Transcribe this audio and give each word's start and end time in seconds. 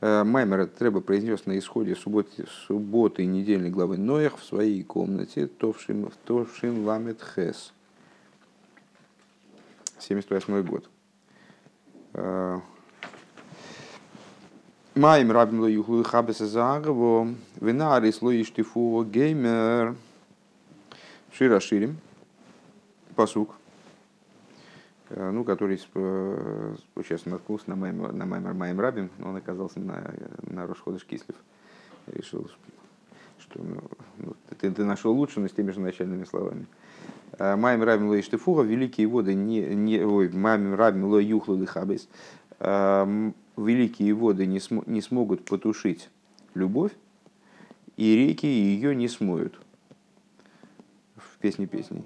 Маймер 0.00 0.66
треба 0.66 1.00
произнес 1.02 1.44
на 1.44 1.58
исходе 1.58 1.94
субботы, 1.94 2.46
субботы 2.66 3.26
недельной 3.26 3.68
главы 3.68 3.98
Ноях 3.98 4.38
в 4.38 4.44
своей 4.44 4.82
комнате 4.82 5.46
Товшин, 5.46 6.10
Товшин 6.24 6.86
Ламет 6.86 7.20
Хес. 7.22 7.74
78 9.98 10.62
год. 10.62 10.88
Майм 14.94 15.30
рабим 15.30 15.60
ло 15.60 15.66
юхлу 15.66 16.02
хабеса 16.02 16.46
загово, 16.46 17.28
винарис 17.60 18.22
ло 18.22 18.30
иштифу 18.40 19.04
геймер. 19.04 19.96
Шира 21.30 21.60
ширим. 21.60 21.98
Пасук. 23.14 23.59
Ну, 25.10 25.44
который 25.44 25.76
сейчас 25.78 27.26
наткнулся 27.26 27.70
на 27.70 27.76
Маймер, 27.76 28.12
на 28.12 28.26
Маймер 28.26 28.54
Майм 28.54 29.10
но 29.18 29.30
он 29.30 29.36
оказался 29.36 29.80
на, 29.80 30.14
на 30.42 30.66
Рошходыш 30.66 31.04
Кислев. 31.04 31.36
Решил, 32.06 32.48
что 33.38 33.60
ну, 33.60 33.82
ну, 34.18 34.36
ты, 34.58 34.70
ты 34.70 34.84
нашел 34.84 35.12
лучше, 35.12 35.40
но 35.40 35.48
с 35.48 35.52
теми 35.52 35.72
же 35.72 35.80
начальными 35.80 36.24
словами. 36.24 36.66
Майм 37.38 37.82
Рабин 37.82 38.08
Ло 38.08 38.20
Иштифуга, 38.20 38.62
великие 38.62 39.08
воды, 39.08 39.34
не, 39.34 39.60
не, 39.74 40.00
ой, 40.04 40.28
Майм 40.30 40.74
Рабин 40.74 41.04
Ло 41.04 41.18
Юхлу 41.18 41.56
Лихабис, 41.56 42.08
великие 42.60 44.14
воды 44.14 44.46
не, 44.46 44.60
см, 44.60 44.88
не 44.88 45.00
смогут 45.00 45.44
потушить 45.44 46.08
любовь, 46.54 46.92
и 47.96 48.14
реки 48.14 48.46
ее 48.46 48.94
не 48.94 49.08
смоют. 49.08 49.60
В 51.16 51.38
песне 51.38 51.66
песней. 51.66 52.04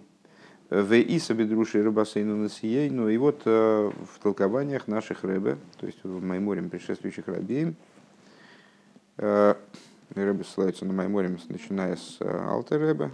В 0.75 0.93
Иса 0.93 1.35
Бедруши 1.35 1.81
Рыбасейну 1.81 2.35
Насией, 2.35 2.91
ну 2.91 3.09
и 3.09 3.17
вот 3.17 3.47
в 3.47 4.19
толкованиях 4.21 4.89
наших 4.89 5.23
рыбы, 5.23 5.57
то 5.79 5.87
есть 5.87 6.03
в 6.03 6.21
Майморем 6.21 6.69
предшествующих 6.69 7.29
рабеем, 7.29 7.77
Рэбе 9.17 9.55
ссылается 10.43 10.85
на 10.85 10.93
Майморем, 10.93 11.39
начиная 11.49 11.95
с 11.95 12.21
Алтер 12.21 12.81
Рэбе, 12.81 13.13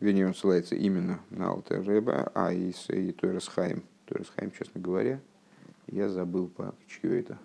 вернее, 0.00 0.26
он 0.26 0.34
ссылается 0.34 0.74
именно 0.74 1.20
на 1.30 1.48
Алтер 1.48 1.82
Рэбе, 1.82 2.28
а 2.34 2.52
и, 2.52 2.74
и 2.90 3.12
Тойрес 3.12 3.48
Хайм. 3.48 3.82
Тойрес 4.04 4.30
Хайм, 4.36 4.50
честно 4.50 4.78
говоря, 4.78 5.20
я 5.86 6.10
забыл, 6.10 6.48
по 6.48 6.74
чье 6.86 7.20
это. 7.20 7.38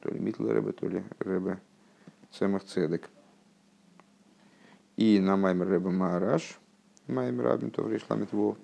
То 0.00 0.10
ли 0.10 0.18
Митл 0.18 0.48
Рэбе, 0.48 0.72
то 0.72 0.88
ли 0.88 1.04
Рэбе 1.20 1.60
Цемах 2.32 2.64
Цедек. 2.64 3.08
И 4.96 5.20
на 5.20 5.36
Маймер 5.36 5.68
Рэбе 5.68 5.90
Маараш, 5.90 6.58
Маймер 7.06 7.44
Рабин, 7.44 7.70
то 7.70 7.96
Ишламит 7.96 8.32
Вов. 8.32 8.56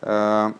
В 0.00 0.54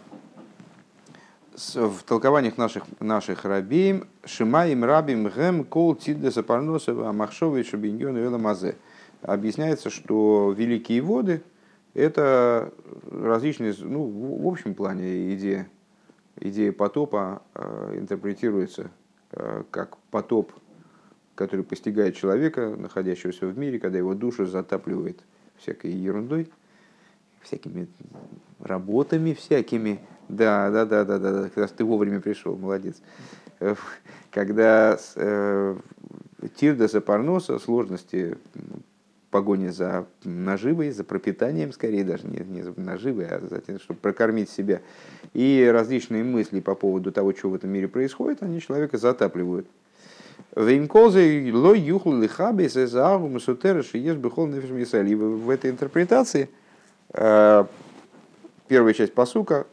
толкованиях 2.07 2.57
наших, 2.57 2.85
наших 3.01 3.45
рабеем 3.45 4.07
Шимаим 4.25 4.85
Рабим 4.85 5.29
Гэм 5.29 5.65
Кол 5.65 5.97
Тидда 5.97 6.31
Сапарносова 6.31 7.11
Махшова 7.13 7.65
Шабиньон 7.65 8.17
и 8.17 8.29
Мазе. 8.39 8.77
Объясняется, 9.23 9.91
что 9.91 10.55
великие 10.57 11.03
воды– 11.03 11.43
это 11.95 12.73
различные, 13.11 13.75
ну, 13.81 14.05
в 14.05 14.47
общем 14.47 14.75
плане 14.75 15.35
идея 15.35 15.69
идея 16.41 16.73
потопа 16.73 17.43
э, 17.55 17.95
интерпретируется 17.97 18.91
э, 19.33 19.65
как 19.71 19.97
потоп, 20.11 20.53
который 21.35 21.65
постигает 21.65 22.17
человека, 22.17 22.75
находящегося 22.77 23.47
в 23.47 23.59
мире, 23.59 23.79
когда 23.79 23.99
его 23.99 24.15
душу 24.15 24.47
затапливает 24.47 25.21
всякой 25.57 25.93
ерундой, 25.93 26.51
всякими 27.43 27.89
работами 28.61 29.35
всякими. 29.35 30.01
Да, 30.29 30.71
да, 30.71 30.85
да, 30.85 31.05
да, 31.05 31.19
да, 31.19 31.51
раз 31.55 31.73
ты 31.73 31.85
вовремя 31.85 32.21
пришел, 32.21 32.57
молодец. 32.57 32.97
Э, 33.61 33.75
когда 34.31 34.99
э, 35.17 35.77
Тирдаса 36.57 37.01
Парноса, 37.01 37.59
сложности 37.59 38.37
погоне 39.31 39.73
за 39.73 40.07
наживой, 40.25 40.91
за 40.91 41.05
пропитанием, 41.05 41.73
скорее 41.73 42.05
даже 42.05 42.27
не, 42.27 42.43
не 42.45 42.63
за 42.63 42.79
наживой, 42.79 43.27
а 43.27 43.41
за 43.41 43.61
тем, 43.61 43.79
чтобы 43.79 44.01
прокормить 44.01 44.51
себя. 44.51 44.81
И 45.35 45.69
различные 45.71 46.25
мысли 46.25 46.61
по 46.61 46.75
поводу 46.75 47.13
того, 47.13 47.35
что 47.35 47.51
в 47.51 47.55
этом 47.55 47.71
мире 47.71 47.89
происходит, 47.89 48.43
они 48.43 48.61
человека 48.61 48.99
затапливают. 48.99 49.67
В 50.55 50.67
этой 55.51 55.71
интерпретации 55.71 56.49
первая 57.13 58.95
часть 58.95 59.15
посука 59.15 59.67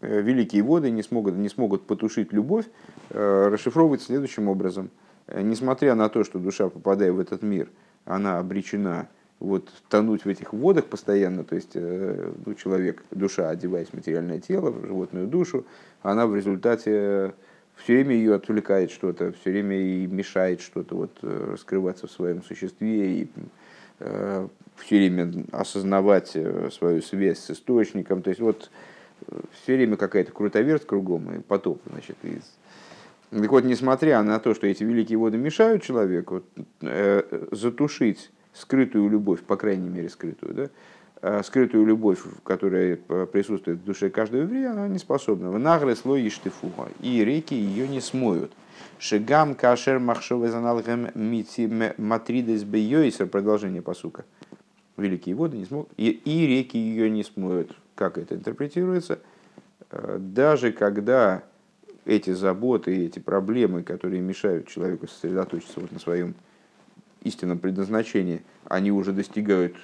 э, 0.00 0.20
великие 0.20 0.62
воды 0.62 0.90
не 0.90 1.02
смогут, 1.02 1.34
не 1.34 1.48
смогут 1.48 1.86
потушить 1.86 2.32
любовь, 2.32 2.66
э, 3.10 3.48
расшифровывается 3.50 4.06
следующим 4.06 4.48
образом. 4.48 4.90
Несмотря 5.34 5.96
на 5.96 6.08
то, 6.08 6.22
что 6.22 6.38
душа, 6.38 6.68
попадая 6.68 7.12
в 7.12 7.18
этот 7.18 7.42
мир, 7.42 7.68
она 8.04 8.38
обречена 8.38 9.08
вот, 9.38 9.70
тонуть 9.88 10.24
в 10.24 10.28
этих 10.28 10.52
водах 10.52 10.86
постоянно, 10.86 11.44
то 11.44 11.56
есть 11.56 11.72
э, 11.74 12.32
ну, 12.44 12.54
человек, 12.54 13.04
душа, 13.10 13.50
одеваясь 13.50 13.88
в 13.88 13.94
материальное 13.94 14.40
тело, 14.40 14.70
в 14.70 14.86
животную 14.86 15.26
душу, 15.26 15.66
она 16.02 16.26
в 16.26 16.34
результате 16.34 17.34
все 17.76 17.94
время 17.94 18.14
ее 18.14 18.34
отвлекает 18.34 18.90
что-то, 18.90 19.32
все 19.32 19.50
время 19.50 19.76
ей 19.76 20.06
мешает 20.06 20.60
что-то 20.60 20.94
вот, 20.94 21.10
э, 21.22 21.48
раскрываться 21.52 22.06
в 22.06 22.10
своем 22.10 22.42
существе 22.42 23.22
и 23.22 23.30
э, 23.98 24.48
все 24.76 24.96
время 24.96 25.32
осознавать 25.52 26.32
э, 26.34 26.70
свою 26.72 27.02
связь 27.02 27.38
с 27.38 27.50
источником. 27.50 28.22
То 28.22 28.30
есть 28.30 28.40
вот 28.40 28.70
все 29.52 29.76
время 29.76 29.96
какая-то 29.96 30.32
крутоверт 30.32 30.84
кругом 30.84 31.34
и 31.34 31.40
потоп, 31.40 31.80
значит, 31.90 32.16
из 32.22 32.42
так 33.30 33.50
вот, 33.50 33.64
несмотря 33.64 34.22
на 34.22 34.38
то, 34.38 34.54
что 34.54 34.66
эти 34.66 34.84
великие 34.84 35.18
воды 35.18 35.36
мешают 35.36 35.82
человеку 35.82 36.42
э, 36.80 37.22
затушить 37.50 38.30
скрытую 38.52 39.08
любовь, 39.10 39.42
по 39.42 39.56
крайней 39.56 39.88
мере 39.88 40.08
скрытую, 40.08 40.54
да, 40.54 40.68
э, 41.22 41.42
скрытую 41.42 41.84
любовь, 41.84 42.20
которая 42.44 42.96
присутствует 42.96 43.78
в 43.78 43.84
душе 43.84 44.10
каждого 44.10 44.42
еврея, 44.42 44.70
она 44.70 44.86
не 44.86 44.98
способна. 44.98 45.50
В 45.50 45.58
нагры 45.58 45.96
слой 45.96 46.26
иштифуха, 46.28 46.88
и 47.00 47.24
реки 47.24 47.54
ее 47.54 47.88
не 47.88 48.00
смоют. 48.00 48.52
Шигам 48.98 49.54
кашер 49.54 49.98
махшове 49.98 50.48
заналгем 50.48 51.08
мити 51.14 51.68
матридес 51.98 52.62
бейойсер, 52.62 53.26
продолжение 53.26 53.82
посука. 53.82 54.24
Великие 54.96 55.34
воды 55.34 55.58
не 55.58 55.64
смогут, 55.66 55.90
и, 55.96 56.10
и 56.10 56.46
реки 56.46 56.78
ее 56.78 57.10
не 57.10 57.22
смоют. 57.22 57.76
Как 57.94 58.16
это 58.18 58.34
интерпретируется? 58.34 59.18
Э, 59.90 60.18
даже 60.18 60.72
когда 60.72 61.42
эти 62.06 62.32
заботы, 62.32 63.06
эти 63.06 63.18
проблемы, 63.18 63.82
которые 63.82 64.22
мешают 64.22 64.68
человеку 64.68 65.06
сосредоточиться 65.06 65.80
вот 65.80 65.92
на 65.92 65.98
своем 65.98 66.34
истинном 67.22 67.58
предназначении, 67.58 68.42
они 68.64 68.90
уже 68.92 69.12
достигают 69.12 69.76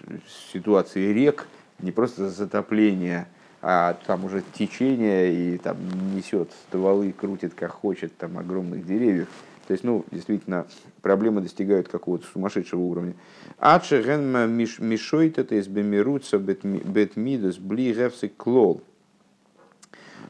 ситуации 0.52 1.12
рек, 1.12 1.46
не 1.80 1.90
просто 1.90 2.30
затопления, 2.30 3.28
а 3.60 3.96
там 4.06 4.24
уже 4.24 4.42
течение 4.54 5.32
и 5.32 5.58
там 5.58 5.76
несет 6.14 6.50
стволы, 6.68 7.12
крутит 7.12 7.54
как 7.54 7.72
хочет 7.72 8.16
там 8.16 8.38
огромных 8.38 8.86
деревьев. 8.86 9.28
То 9.72 9.74
есть, 9.74 9.84
ну, 9.84 10.04
действительно, 10.10 10.66
проблемы 11.00 11.40
достигают 11.40 11.88
какого-то 11.88 12.26
сумасшедшего 12.26 12.82
уровня. 12.82 13.14
Адше 13.58 14.02
ген 14.02 14.54
мишойт 14.54 15.38
это 15.38 15.54
из 15.54 15.66
бемируца 15.66 16.36
бетмидус 16.36 17.56
бли 17.56 17.94
гевсы 17.94 18.28
клол 18.28 18.82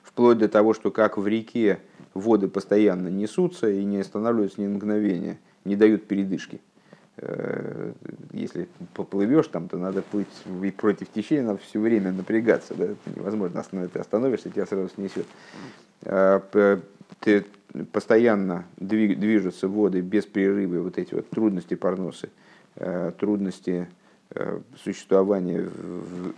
вплоть 0.05 0.39
до 0.39 0.49
того, 0.49 0.75
что 0.75 0.93
как 0.93 1.19
в 1.19 1.27
реке 1.27 1.81
воды 2.15 2.47
постоянно 2.47 3.09
несутся 3.09 3.69
и 3.69 3.83
не 3.83 3.99
останавливаются 3.99 4.61
ни 4.61 4.69
на 4.69 4.77
мгновение, 4.77 5.41
не 5.65 5.75
дают 5.75 6.07
передышки. 6.07 6.61
Э, 7.17 7.95
если 8.33 8.69
поплывешь 8.95 9.49
там, 9.49 9.69
то 9.69 9.77
надо 9.77 10.03
плыть 10.03 10.29
против 10.77 11.09
течения, 11.09 11.43
надо 11.43 11.59
все 11.59 11.81
время 11.81 12.13
напрягаться. 12.13 12.77
Да? 12.77 12.91
Невозможно 13.17 13.59
остановиться, 13.59 14.01
остановишься, 14.01 14.51
тебя 14.51 14.67
сразу 14.67 14.89
снесет. 14.91 15.27
Э, 16.03 16.79
ты 17.21 17.45
постоянно 17.93 18.65
движутся 18.77 19.69
воды 19.69 20.01
без 20.01 20.27
прерыва, 20.27 20.83
вот 20.83 20.99
эти 20.99 21.15
вот 21.15 21.29
трудности 21.31 21.75
парносы, 21.75 22.31
э, 22.77 23.13
трудности 23.19 23.89
существования 24.83 25.61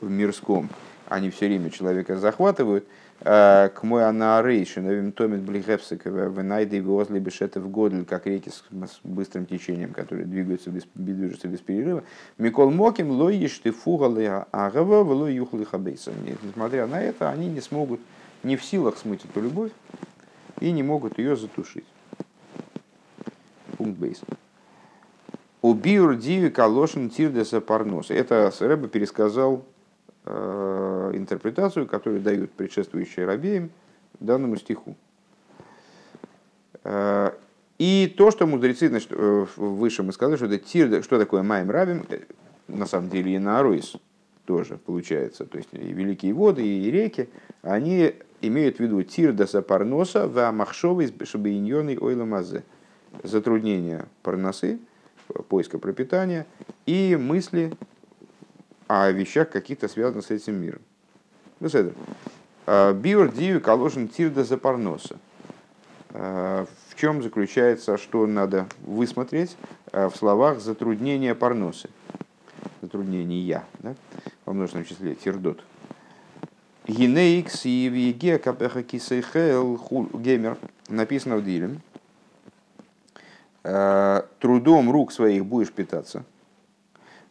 в 0.00 0.10
мирском, 0.10 0.68
они 1.08 1.30
все 1.30 1.46
время 1.46 1.70
человека 1.70 2.16
захватывают– 2.16 2.84
Э, 3.20 3.70
к 3.70 3.82
мой 3.84 4.04
анаарейши, 4.06 4.82
новим 4.82 5.12
томит 5.12 5.40
блихевсик, 5.40 6.04
венайды 6.04 6.82
возле 6.82 7.20
бешетов 7.20 7.70
годль, 7.70 8.04
как 8.04 8.26
реки 8.26 8.50
с 8.50 9.00
быстрым 9.02 9.46
течением, 9.46 9.94
которые 9.94 10.26
двигаются 10.26 10.70
без, 10.70 10.82
движутся 10.94 11.48
без 11.48 11.60
перерыва. 11.60 12.02
Микол 12.38 12.70
моким 12.70 13.10
лоиш 13.10 13.58
ты 13.60 13.70
фугалы 13.70 14.26
агава, 14.50 15.04
вло 15.04 15.26
юхлы 15.26 15.64
хабейса. 15.64 16.12
Несмотря 16.42 16.86
на 16.86 17.00
это, 17.00 17.30
они 17.30 17.46
не 17.46 17.60
смогут, 17.60 18.00
не 18.44 18.56
в 18.56 18.64
силах 18.64 18.96
смыть 18.98 19.24
эту 19.24 19.40
любовь 19.40 19.72
и 20.60 20.70
не 20.70 20.82
могут 20.82 21.18
ее 21.18 21.36
затушить. 21.36 21.86
Пункт 23.76 23.98
бейс. 23.98 24.20
Убиур 25.62 26.14
диви 26.16 26.50
калошин 26.50 27.10
тирдеса 27.10 27.60
парнос. 27.60 28.10
Это 28.10 28.52
Рэба 28.60 28.88
пересказал 28.88 29.64
Э, 30.26 31.10
интерпретацию, 31.12 31.86
которую 31.86 32.22
дают 32.22 32.50
предшествующие 32.52 33.26
рабеям 33.26 33.70
данному 34.20 34.56
стиху. 34.56 34.96
Э, 36.82 37.32
И 37.76 38.14
то, 38.16 38.30
что 38.30 38.46
мудрецы, 38.46 38.88
значит, 38.88 39.08
э, 39.10 39.46
выше 39.56 40.02
мы 40.02 40.12
сказали, 40.12 40.36
что 40.36 40.46
это 40.46 40.58
тир, 40.58 41.02
что 41.02 41.18
такое 41.18 41.42
Майм 41.42 41.70
Равим, 41.70 42.06
э, 42.08 42.20
на 42.68 42.86
самом 42.86 43.10
деле 43.10 43.34
и 43.34 43.38
на 43.38 43.58
Аруис 43.58 43.96
тоже 44.46 44.78
получается. 44.78 45.44
То 45.44 45.58
есть 45.58 45.68
и 45.72 45.92
великие 45.92 46.32
воды, 46.32 46.66
и 46.66 46.90
реки, 46.90 47.28
они 47.60 48.14
имеют 48.48 48.76
в 48.76 48.80
виду 48.80 49.02
тир 49.02 49.32
до 49.32 49.46
сапарноса 49.46 50.26
в 50.26 50.50
махшовый 50.52 51.12
шабииньоны 51.24 51.98
ойламазе. 51.98 52.64
Затруднения 53.22 54.06
парносы, 54.22 54.78
поиска 55.48 55.78
пропитания 55.78 56.46
и 56.86 57.16
мысли 57.20 57.72
о 58.88 59.10
вещах 59.10 59.50
каких-то 59.50 59.88
связанных 59.88 60.26
с 60.26 60.30
этим 60.30 60.60
миром. 60.60 60.82
Ну, 61.60 61.68
Биор 62.94 63.30
дию 63.30 63.60
каложен 63.60 64.08
тир 64.08 64.30
до 64.30 64.44
запарноса. 64.44 65.18
В 66.10 66.68
чем 66.96 67.22
заключается, 67.22 67.98
что 67.98 68.26
надо 68.26 68.66
высмотреть 68.82 69.56
в 69.92 70.12
словах 70.14 70.60
затруднения 70.60 71.34
парносы? 71.34 71.90
Затруднения, 72.82 73.64
да? 73.80 73.94
во 74.44 74.52
множественном 74.52 74.86
числе, 74.86 75.14
тирдот. 75.14 75.62
Гинейкс 76.86 77.64
и 77.64 77.88
виге 77.88 78.38
капеха 78.38 78.82
кисейхел 78.82 79.80
гемер 80.12 80.58
написано 80.88 81.36
в 81.36 81.44
Дилем. 81.44 81.80
Трудом 84.38 84.90
рук 84.90 85.12
своих 85.12 85.46
будешь 85.46 85.72
питаться. 85.72 86.24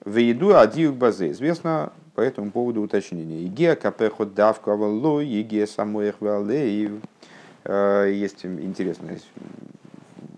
В 0.03 0.17
еду 0.17 0.55
адиюк 0.55 0.95
базе. 0.95 1.31
Известно 1.31 1.93
по 2.15 2.21
этому 2.21 2.51
поводу 2.51 2.81
уточнение. 2.81 3.45
Иге 3.45 3.75
капехо 3.75 4.25
давку 4.25 4.71
авало, 4.71 5.23
иге 5.23 5.67
самоех 5.67 6.19
валеев. 6.19 6.93
Есть 7.65 8.45
интересное 8.45 9.19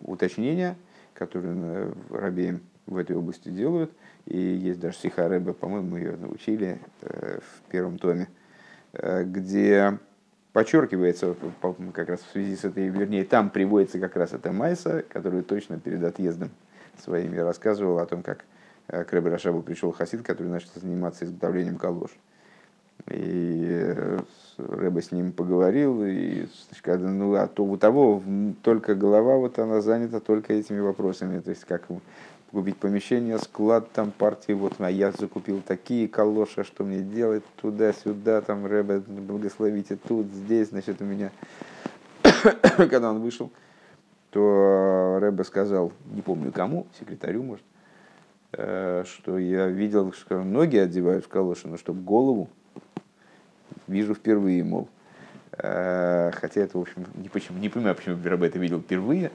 уточнение, 0.02 0.76
которое 1.14 1.94
рабеем 2.10 2.62
в 2.86 2.98
этой 2.98 3.16
области 3.16 3.50
делают. 3.50 3.92
И 4.26 4.38
есть 4.38 4.80
даже 4.80 4.98
Сихареба, 4.98 5.54
по-моему, 5.54 5.92
мы 5.92 6.00
ее 6.00 6.18
научили 6.18 6.80
э, 7.02 7.40
в 7.40 7.72
первом 7.72 8.00
томе, 8.00 8.24
э, 8.24 8.45
где 9.24 10.00
подчеркивается 10.56 11.36
как 11.94 12.08
раз 12.08 12.22
в 12.22 12.32
связи 12.32 12.56
с 12.56 12.64
этой, 12.64 12.88
вернее, 12.88 13.26
там 13.26 13.50
приводится 13.50 14.00
как 14.00 14.16
раз 14.16 14.32
эта 14.32 14.54
Майса, 14.54 15.04
которую 15.10 15.44
точно 15.44 15.78
перед 15.82 16.02
отъездом 16.02 16.50
своими 17.04 17.38
рассказывал 17.38 18.00
о 18.00 18.06
том, 18.06 18.24
как 18.24 18.46
э, 18.88 19.04
к 19.04 19.12
Рашабу 19.12 19.62
пришел 19.62 19.92
хасид, 19.92 20.22
который 20.24 20.48
начал 20.48 20.70
заниматься 20.76 21.26
изготовлением 21.26 21.76
калош. 21.76 22.12
И 23.12 23.86
Рэба 24.58 25.02
с 25.02 25.12
ним 25.12 25.34
поговорил, 25.34 26.04
и 26.06 26.48
сказал, 26.78 27.10
ну, 27.10 27.36
а 27.36 27.48
то 27.48 27.66
у 27.66 27.76
того 27.76 28.24
только 28.64 28.96
голова 28.96 29.36
вот 29.36 29.60
она 29.60 29.82
занята 29.82 30.22
только 30.22 30.54
этими 30.54 30.80
вопросами, 30.80 31.42
то 31.42 31.50
есть 31.50 31.66
как 31.66 31.84
купить 32.56 32.78
помещение, 32.78 33.38
склад 33.38 33.92
там 33.92 34.12
партии, 34.12 34.54
вот 34.54 34.76
а 34.78 34.90
я 34.90 35.12
закупил 35.12 35.62
такие 35.62 36.08
калоши, 36.08 36.64
что 36.64 36.86
мне 36.86 37.00
делать, 37.00 37.44
туда-сюда, 37.58 38.40
там, 38.40 38.66
Рэбе, 38.66 39.00
благословите 39.00 39.98
тут, 39.98 40.28
здесь, 40.28 40.70
значит, 40.70 41.02
у 41.02 41.04
меня, 41.04 41.32
когда 42.78 43.10
он 43.10 43.20
вышел, 43.20 43.52
то 44.30 45.18
Рэбе 45.20 45.44
сказал, 45.44 45.92
не 46.06 46.22
помню 46.22 46.54
кому, 46.54 46.88
секретарю, 46.98 47.44
может, 47.44 47.66
э, 48.54 49.04
что 49.06 49.38
я 49.38 49.68
видел, 49.68 50.14
что 50.14 50.42
ноги 50.42 50.78
одевают 50.78 51.26
в 51.26 51.28
калоши, 51.28 51.68
но 51.68 51.76
чтобы 51.76 52.04
голову 52.04 52.50
вижу 53.88 54.16
впервые, 54.16 54.64
мол. 54.64 54.88
Э, 55.58 56.32
хотя 56.34 56.62
это, 56.62 56.78
в 56.78 56.82
общем, 56.82 57.06
не, 57.16 57.28
почему, 57.28 57.58
не 57.58 57.68
понимаю, 57.68 57.96
почему 57.96 58.18
Рэбе 58.24 58.48
это 58.48 58.60
видел 58.60 58.80
впервые, 58.80 59.34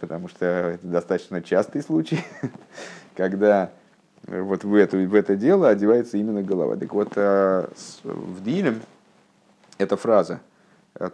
потому 0.00 0.28
что 0.28 0.44
это 0.44 0.86
достаточно 0.86 1.40
частый 1.42 1.82
случай, 1.82 2.24
когда 3.16 3.70
вот 4.26 4.64
в 4.64 4.74
это, 4.74 4.96
в 4.96 5.14
это 5.14 5.36
дело 5.36 5.68
одевается 5.68 6.16
именно 6.18 6.42
голова. 6.42 6.76
Так 6.76 6.92
вот, 6.92 7.12
э, 7.16 7.66
в 8.02 8.42
Дилем 8.42 8.80
эта 9.78 9.96
фраза 9.96 10.40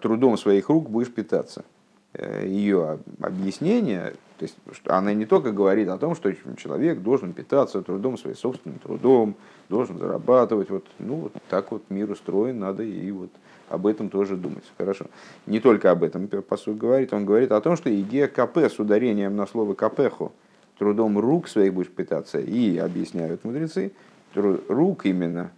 «трудом 0.01 0.37
своих 0.37 0.69
рук 0.69 0.91
будешь 0.91 1.13
питаться». 1.13 1.65
Э, 2.13 2.45
Ее 2.47 2.99
объяснение, 3.21 4.15
то 4.41 4.47
есть 4.47 4.57
она 4.87 5.13
не 5.13 5.27
только 5.27 5.53
говорит 5.53 5.89
о 5.89 5.99
том, 5.99 6.15
что 6.15 6.33
человек 6.57 7.01
должен 7.01 7.35
питаться 7.35 7.83
трудом, 7.83 8.17
своим 8.17 8.37
собственным 8.37 8.79
трудом, 8.79 9.35
должен 9.69 9.99
зарабатывать, 9.99 10.71
вот, 10.71 10.87
ну, 10.99 11.17
вот 11.17 11.33
так 11.51 11.71
вот 11.71 11.83
мир 11.91 12.11
устроен, 12.11 12.59
надо 12.59 12.83
и 12.83 13.11
вот 13.11 13.31
об 13.69 13.87
этом 13.87 14.09
тоже 14.09 14.37
думать. 14.37 14.65
Хорошо. 14.79 15.07
Не 15.47 15.61
только 15.61 15.91
об 15.91 16.03
этом 16.03 16.27
посуд 16.27 16.79
говорит, 16.79 17.13
он 17.13 17.27
говорит 17.27 17.53
о 17.53 17.61
том, 17.61 17.77
что 17.77 17.95
идея 18.01 18.29
КП 18.29 18.59
с 18.59 18.79
ударением 18.79 19.37
на 19.37 19.47
слово 19.47 19.75
КПху, 19.75 20.33
трудом 20.79 21.19
рук 21.19 21.47
своих 21.47 21.75
будешь 21.75 21.91
питаться, 21.91 22.41
и 22.41 22.79
объясняют 22.79 23.45
мудрецы, 23.45 23.93
рук 24.35 25.05
именно, 25.05 25.53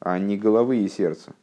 а 0.00 0.18
не 0.18 0.38
головы 0.38 0.78
и 0.78 0.88
сердца. 0.88 1.34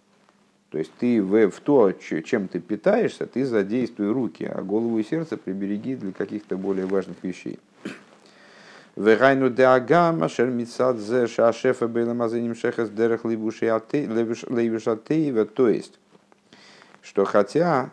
То 0.69 0.77
есть 0.77 0.91
ты 0.99 1.21
в, 1.21 1.49
в 1.49 1.59
то, 1.61 1.91
чем 1.91 2.47
ты 2.47 2.59
питаешься, 2.59 3.25
ты 3.25 3.45
задействуй 3.45 4.11
руки, 4.11 4.43
а 4.43 4.61
голову 4.61 4.99
и 4.99 5.03
сердце 5.03 5.35
прибереги 5.35 5.95
для 5.95 6.11
каких-то 6.11 6.57
более 6.57 6.85
важных 6.85 7.17
вещей. 7.23 7.59
Вегайну 8.95 9.49
деагам, 9.49 10.23
ашер 10.23 10.47
митсад 10.47 10.97
зе 10.97 11.27
шашефа 11.27 11.87
бейламазеним 11.87 12.53
шехас 12.53 12.89
дерех 12.89 13.23
лейвишатеева, 13.23 15.45
то 15.45 15.69
есть, 15.69 15.99
что 17.01 17.25
хотя 17.25 17.91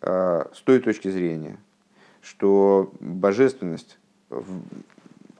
э, 0.00 0.44
с 0.52 0.60
той 0.62 0.80
точки 0.80 1.08
зрения, 1.08 1.58
что 2.20 2.92
божественность, 3.00 3.98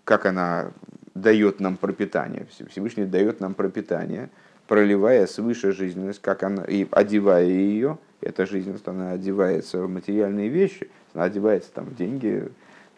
как 0.04 0.24
она 0.24 0.70
дает 1.14 1.60
нам 1.60 1.76
пропитание, 1.76 2.46
Всевышний 2.70 3.04
дает 3.04 3.40
нам 3.40 3.54
пропитание, 3.54 4.30
проливая 4.72 5.26
свыше 5.26 5.72
жизненность, 5.72 6.22
как 6.22 6.42
она, 6.44 6.64
и 6.64 6.86
одевая 6.92 7.44
ее, 7.44 7.98
эта 8.22 8.46
жизненность, 8.46 8.88
она 8.88 9.10
одевается 9.10 9.82
в 9.82 9.90
материальные 9.90 10.48
вещи, 10.48 10.88
она 11.12 11.24
одевается 11.24 11.70
там, 11.74 11.84
в 11.84 11.94
деньги, 11.94 12.48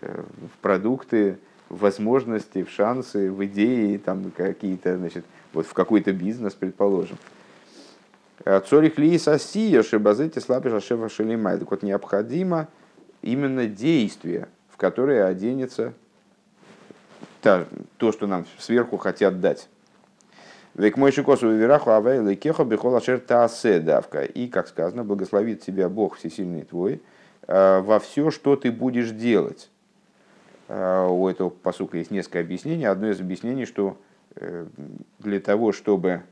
э, 0.00 0.22
в 0.22 0.58
продукты, 0.62 1.36
в 1.68 1.80
возможности, 1.80 2.62
в 2.62 2.70
шансы, 2.70 3.28
в 3.28 3.44
идеи, 3.46 3.96
там 3.96 4.30
какие-то, 4.30 4.96
значит, 4.96 5.24
вот 5.52 5.66
в 5.66 5.72
какой-то 5.72 6.12
бизнес, 6.12 6.54
предположим. 6.54 7.16
Цорих 8.68 8.96
ли 8.96 9.18
сосия 9.18 9.82
шибазете 9.82 10.40
слабиша 10.40 10.78
шева 10.80 11.08
шелимай. 11.08 11.58
Так 11.58 11.72
вот, 11.72 11.82
необходимо 11.82 12.68
именно 13.20 13.66
действие, 13.66 14.46
в 14.68 14.76
которое 14.76 15.24
оденется 15.26 15.92
то, 17.42 18.12
что 18.12 18.28
нам 18.28 18.46
сверху 18.60 18.96
хотят 18.96 19.40
дать. 19.40 19.68
Век 20.74 20.96
мой 20.96 21.12
шикосу 21.12 21.50
вераху 21.50 21.90
авай 21.90 22.20
лекехо 22.20 22.64
бихола 22.64 23.00
таасе 23.00 23.78
давка. 23.78 24.24
И, 24.24 24.48
как 24.48 24.66
сказано, 24.66 25.04
благословит 25.04 25.62
тебя 25.62 25.88
Бог 25.88 26.16
всесильный 26.16 26.62
твой 26.62 27.00
э, 27.46 27.80
во 27.80 28.00
все, 28.00 28.30
что 28.32 28.56
ты 28.56 28.72
будешь 28.72 29.10
делать. 29.10 29.70
Э, 30.66 31.06
у 31.06 31.28
этого 31.28 31.50
посука 31.50 31.98
есть 31.98 32.10
несколько 32.10 32.40
объяснений. 32.40 32.86
Одно 32.86 33.08
из 33.08 33.20
объяснений, 33.20 33.66
что 33.66 33.96
э, 34.34 34.66
для 35.20 35.38
того, 35.38 35.70
чтобы 35.70 36.22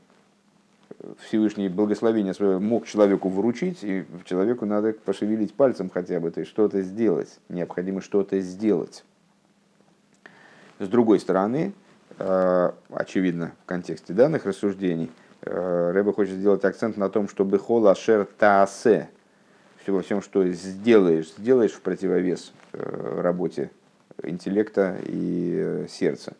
Всевышний 1.19 1.69
благословение 1.69 2.33
свое 2.33 2.59
мог 2.59 2.85
человеку 2.85 3.29
вручить, 3.29 3.81
и 3.81 4.05
человеку 4.25 4.65
надо 4.65 4.91
пошевелить 4.91 5.53
пальцем 5.53 5.89
хотя 5.89 6.19
бы, 6.19 6.31
то 6.31 6.41
есть 6.41 6.51
что-то 6.51 6.81
сделать, 6.81 7.39
необходимо 7.47 8.01
что-то 8.01 8.39
сделать. 8.41 9.05
С 10.79 10.87
другой 10.87 11.19
стороны, 11.19 11.73
очевидно, 12.17 13.53
в 13.63 13.65
контексте 13.65 14.13
данных 14.13 14.45
рассуждений, 14.45 15.11
э, 15.41 15.91
Рэба 15.91 16.13
хочет 16.13 16.35
сделать 16.35 16.63
акцент 16.63 16.97
на 16.97 17.09
том, 17.09 17.27
чтобы 17.27 17.59
хола 17.59 17.95
шер 17.95 18.25
таасе, 18.37 19.09
во 19.87 20.01
всем, 20.01 20.21
что 20.21 20.47
сделаешь, 20.47 21.33
сделаешь 21.37 21.71
в 21.71 21.81
противовес 21.81 22.53
э, 22.71 23.21
работе 23.21 23.71
интеллекта 24.21 24.97
и 25.05 25.85
сердца. 25.89 26.33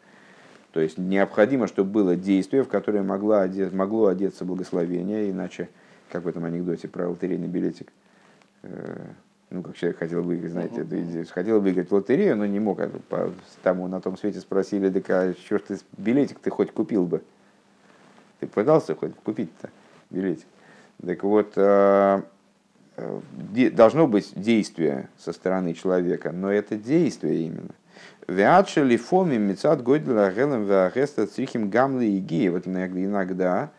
То 0.72 0.80
есть 0.80 0.98
необходимо, 0.98 1.68
чтобы 1.68 1.92
было 1.92 2.16
действие, 2.16 2.64
в 2.64 2.68
которое 2.68 3.04
могло, 3.04 3.36
одеться, 3.40 3.76
могло 3.76 4.08
одеться 4.08 4.44
благословение, 4.44 5.30
иначе, 5.30 5.70
как 6.12 6.24
в 6.24 6.28
этом 6.28 6.46
анекдоте 6.46 6.88
про 6.88 7.08
лотерейный 7.08 7.48
билетик, 7.48 7.92
э, 8.64 9.06
ну, 9.54 9.62
как 9.62 9.76
человек 9.78 10.00
хотел 10.00 10.24
выиграть, 10.24 10.52
знаете, 10.52 10.82
uh-huh. 10.82 11.26
хотел 11.32 11.62
выиграть 11.62 11.92
лотерею, 11.92 12.36
но 12.36 12.46
не 12.48 12.60
мог. 12.60 12.80
А 12.80 13.32
тому 13.62 13.88
на 13.88 14.02
том 14.02 14.18
свете 14.18 14.40
спросили, 14.40 14.90
так 14.90 15.10
а 15.10 15.34
что 15.46 15.60
ж 15.60 15.62
ты 15.62 15.78
билетик 15.98 16.40
ты 16.40 16.50
хоть 16.50 16.72
купил 16.72 17.06
бы? 17.06 17.22
Ты 18.40 18.48
пытался 18.48 18.96
хоть 18.96 19.16
купить-то 19.16 19.70
билетик? 20.10 20.48
Так 21.06 21.24
вот, 21.24 21.54
э, 21.56 22.22
э, 22.98 23.70
должно 23.72 24.08
быть 24.08 24.34
действие 24.36 25.10
со 25.20 25.34
стороны 25.34 25.76
человека, 25.76 26.32
но 26.32 26.52
это 26.52 26.76
действие 26.76 27.44
именно. 27.44 27.76
Вятшели 28.28 28.98
фоми 28.98 29.38
мецад 29.38 29.84
гойдла 29.84 30.32
гелем 30.32 30.66
вагеста 30.66 31.28
црихим 31.28 31.70
гамлы 31.70 32.08
и. 32.08 32.50
Вот 32.50 32.66
иногда 32.66 33.70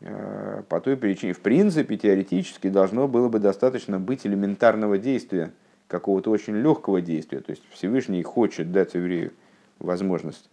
по 0.00 0.80
той 0.80 0.96
причине, 0.96 1.32
в 1.32 1.40
принципе, 1.40 1.96
теоретически 1.96 2.68
должно 2.68 3.08
было 3.08 3.28
бы 3.28 3.38
достаточно 3.38 3.98
быть 3.98 4.26
элементарного 4.26 4.98
действия, 4.98 5.52
какого-то 5.88 6.30
очень 6.30 6.54
легкого 6.54 7.00
действия. 7.00 7.40
То 7.40 7.50
есть 7.50 7.62
Всевышний 7.70 8.22
хочет 8.22 8.70
дать 8.70 8.94
еврею 8.94 9.32
возможность 9.80 10.48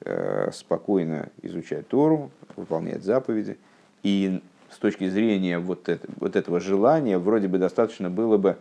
э, 0.00 0.50
спокойно 0.52 1.28
изучать 1.42 1.86
Тору, 1.88 2.30
выполнять 2.56 3.04
заповеди. 3.04 3.58
И 4.02 4.42
с 4.70 4.78
точки 4.78 5.08
зрения 5.08 5.58
вот, 5.58 5.88
это, 5.88 6.08
вот 6.16 6.36
этого 6.36 6.58
желания, 6.58 7.18
вроде 7.18 7.48
бы 7.48 7.58
достаточно 7.58 8.10
было 8.10 8.38
бы, 8.38 8.56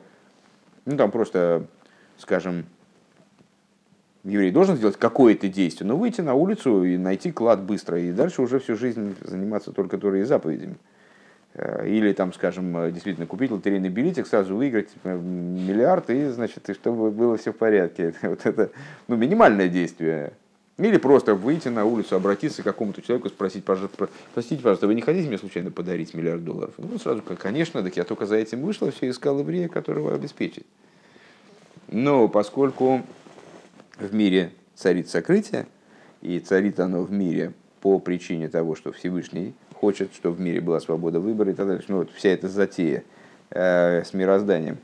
ну 0.86 0.98
там 0.98 1.12
просто, 1.12 1.66
скажем, 2.18 2.66
еврей 4.28 4.52
должен 4.52 4.76
сделать 4.76 4.98
какое-то 4.98 5.48
действие, 5.48 5.88
но 5.88 5.98
выйти 5.98 6.22
на 6.22 6.34
улицу 6.34 6.84
и 6.84 6.98
найти 6.98 7.32
клад 7.32 7.62
быстро, 7.62 8.00
и 8.00 8.12
дальше 8.12 8.42
уже 8.42 8.60
всю 8.60 8.76
жизнь 8.76 9.16
заниматься 9.22 9.72
только 9.72 9.98
Торой 9.98 10.22
и 10.22 10.24
заповедями. 10.24 10.76
Э, 11.54 11.88
или 11.88 12.14
там, 12.14 12.34
скажем, 12.34 12.78
э, 12.78 12.92
действительно 12.92 13.26
купить 13.26 13.52
лотерейный 13.52 13.90
билетик, 13.90 14.28
сразу 14.28 14.56
выиграть 14.56 14.94
типа, 14.94 15.10
миллиард, 15.10 16.10
и, 16.10 16.30
значит, 16.30 16.70
и 16.70 16.74
чтобы 16.74 17.10
было 17.10 17.38
все 17.38 17.52
в 17.52 17.58
порядке. 17.58 18.14
Вот 18.22 18.46
это 18.46 18.72
ну, 19.08 19.16
минимальное 19.16 19.68
действие. 19.68 20.34
Или 20.78 20.98
просто 20.98 21.34
выйти 21.34 21.70
на 21.70 21.86
улицу, 21.86 22.16
обратиться 22.16 22.62
к 22.62 22.66
какому-то 22.66 23.02
человеку, 23.02 23.30
спросить, 23.30 23.66
пожалуйста, 23.66 24.10
простите, 24.36 24.62
пожалуйста, 24.62 24.86
вы 24.86 24.94
не 24.94 25.02
хотите 25.02 25.28
мне 25.28 25.40
случайно 25.40 25.72
подарить 25.72 26.14
миллиард 26.14 26.46
долларов? 26.46 26.76
Ну, 26.78 27.00
сразу, 27.00 27.24
конечно, 27.24 27.82
так 27.82 27.98
я 27.98 28.04
только 28.04 28.28
за 28.28 28.36
этим 28.36 28.62
вышла, 28.62 28.92
все 28.92 29.10
искал 29.10 29.40
еврея, 29.40 29.70
которого 29.70 30.14
обеспечить. 30.14 30.68
Но 31.88 32.28
поскольку 32.28 33.02
в 34.00 34.14
мире 34.14 34.52
царит 34.76 35.10
сокрытие, 35.10 35.68
и 36.22 36.40
царит 36.40 36.80
оно 36.80 37.04
в 37.04 37.12
мире 37.12 37.54
по 37.82 38.00
причине 38.00 38.50
того, 38.50 38.76
что 38.76 38.92
Всевышний 38.92 39.54
хочет, 39.74 40.14
чтобы 40.14 40.38
в 40.38 40.40
мире 40.40 40.62
была 40.62 40.80
свобода 40.80 41.20
выбора 41.20 41.52
и 41.52 41.54
так 41.54 41.68
далее. 41.68 41.84
Ну, 41.88 41.98
вот 41.98 42.12
вся 42.12 42.30
эта 42.30 42.48
затея 42.48 43.04
э, 43.52 44.04
с 44.04 44.14
мирозданием 44.14 44.78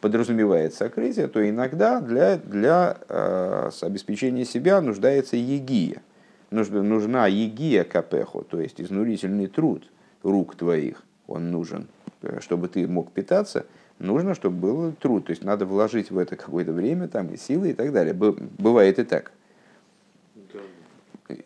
подразумевает 0.00 0.74
сокрытие, 0.74 1.28
то 1.28 1.46
иногда 1.48 2.00
для, 2.00 2.36
для 2.36 2.98
э, 3.08 3.70
обеспечения 3.82 4.44
себя 4.44 4.80
нуждается 4.80 5.36
егия. 5.36 6.02
Нужна, 6.50 6.82
нужна 6.82 7.26
егия 7.26 7.84
капеху, 7.84 8.42
то 8.42 8.60
есть 8.60 8.80
изнурительный 8.80 9.46
труд 9.46 9.84
рук 10.22 10.56
твоих, 10.56 11.02
он 11.26 11.50
нужен, 11.50 11.88
э, 12.22 12.40
чтобы 12.40 12.68
ты 12.68 12.86
мог 12.86 13.12
питаться, 13.12 13.66
нужно, 14.00 14.34
чтобы 14.34 14.56
был 14.56 14.92
труд. 14.92 15.26
То 15.26 15.30
есть 15.30 15.44
надо 15.44 15.66
вложить 15.66 16.10
в 16.10 16.18
это 16.18 16.36
какое-то 16.36 16.72
время, 16.72 17.06
там, 17.06 17.28
и 17.28 17.36
силы 17.36 17.70
и 17.70 17.72
так 17.72 17.92
далее. 17.92 18.14
Бывает 18.14 18.98
и 18.98 19.04
так. 19.04 19.30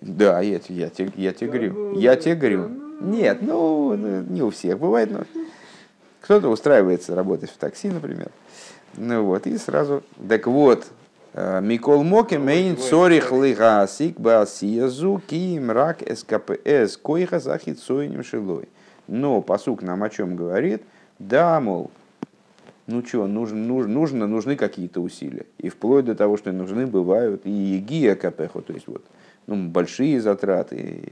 Да, 0.01 0.41
я, 0.41 0.61
я, 0.69 0.91
я, 0.97 1.09
я 1.15 1.33
тебе 1.33 1.51
говорю. 1.51 1.99
Я 1.99 2.17
тебе 2.17 2.35
говорю. 2.35 2.71
Нет, 3.01 3.43
ну, 3.43 3.95
не 3.95 4.43
у 4.43 4.51
всех 4.51 4.79
бывает. 4.79 5.11
Но 5.11 5.25
кто-то 6.23 6.49
устраивается 6.49 7.15
работать 7.15 7.51
в 7.51 7.57
такси, 7.59 7.91
например. 7.91 8.31
Ну 8.97 9.25
вот, 9.25 9.47
и 9.47 9.59
сразу. 9.59 10.03
Так 10.27 10.47
вот, 10.47 10.87
э, 11.35 11.61
Микол 11.61 12.05
Моки 12.05 12.37
мейн 12.37 12.77
цорих 12.77 13.33
лигасик 13.33 14.19
басиязу 14.19 15.21
ким 15.27 15.71
рак 15.71 15.99
СКПС 16.01 16.97
койха 16.97 17.41
захит 17.41 17.83
шилой. 17.83 18.69
Но 19.07 19.43
посук 19.43 19.83
нам 19.83 20.03
о 20.03 20.09
чем 20.09 20.37
говорит? 20.37 20.83
Да, 21.19 21.61
мол, 21.61 21.91
ну 22.87 23.05
что, 23.05 23.27
нужно, 23.27 23.87
нужно, 23.87 24.27
нужны 24.27 24.57
какие-то 24.57 25.01
усилия. 25.01 25.47
И 25.59 25.69
вплоть 25.69 26.05
до 26.05 26.15
того, 26.15 26.37
что 26.37 26.53
нужны 26.53 26.87
бывают 26.87 27.47
и 27.47 27.51
егия 27.51 28.15
капеху, 28.15 28.61
то 28.61 28.73
есть 28.73 28.87
вот 28.87 29.05
ну, 29.47 29.69
большие 29.69 30.21
затраты, 30.21 31.03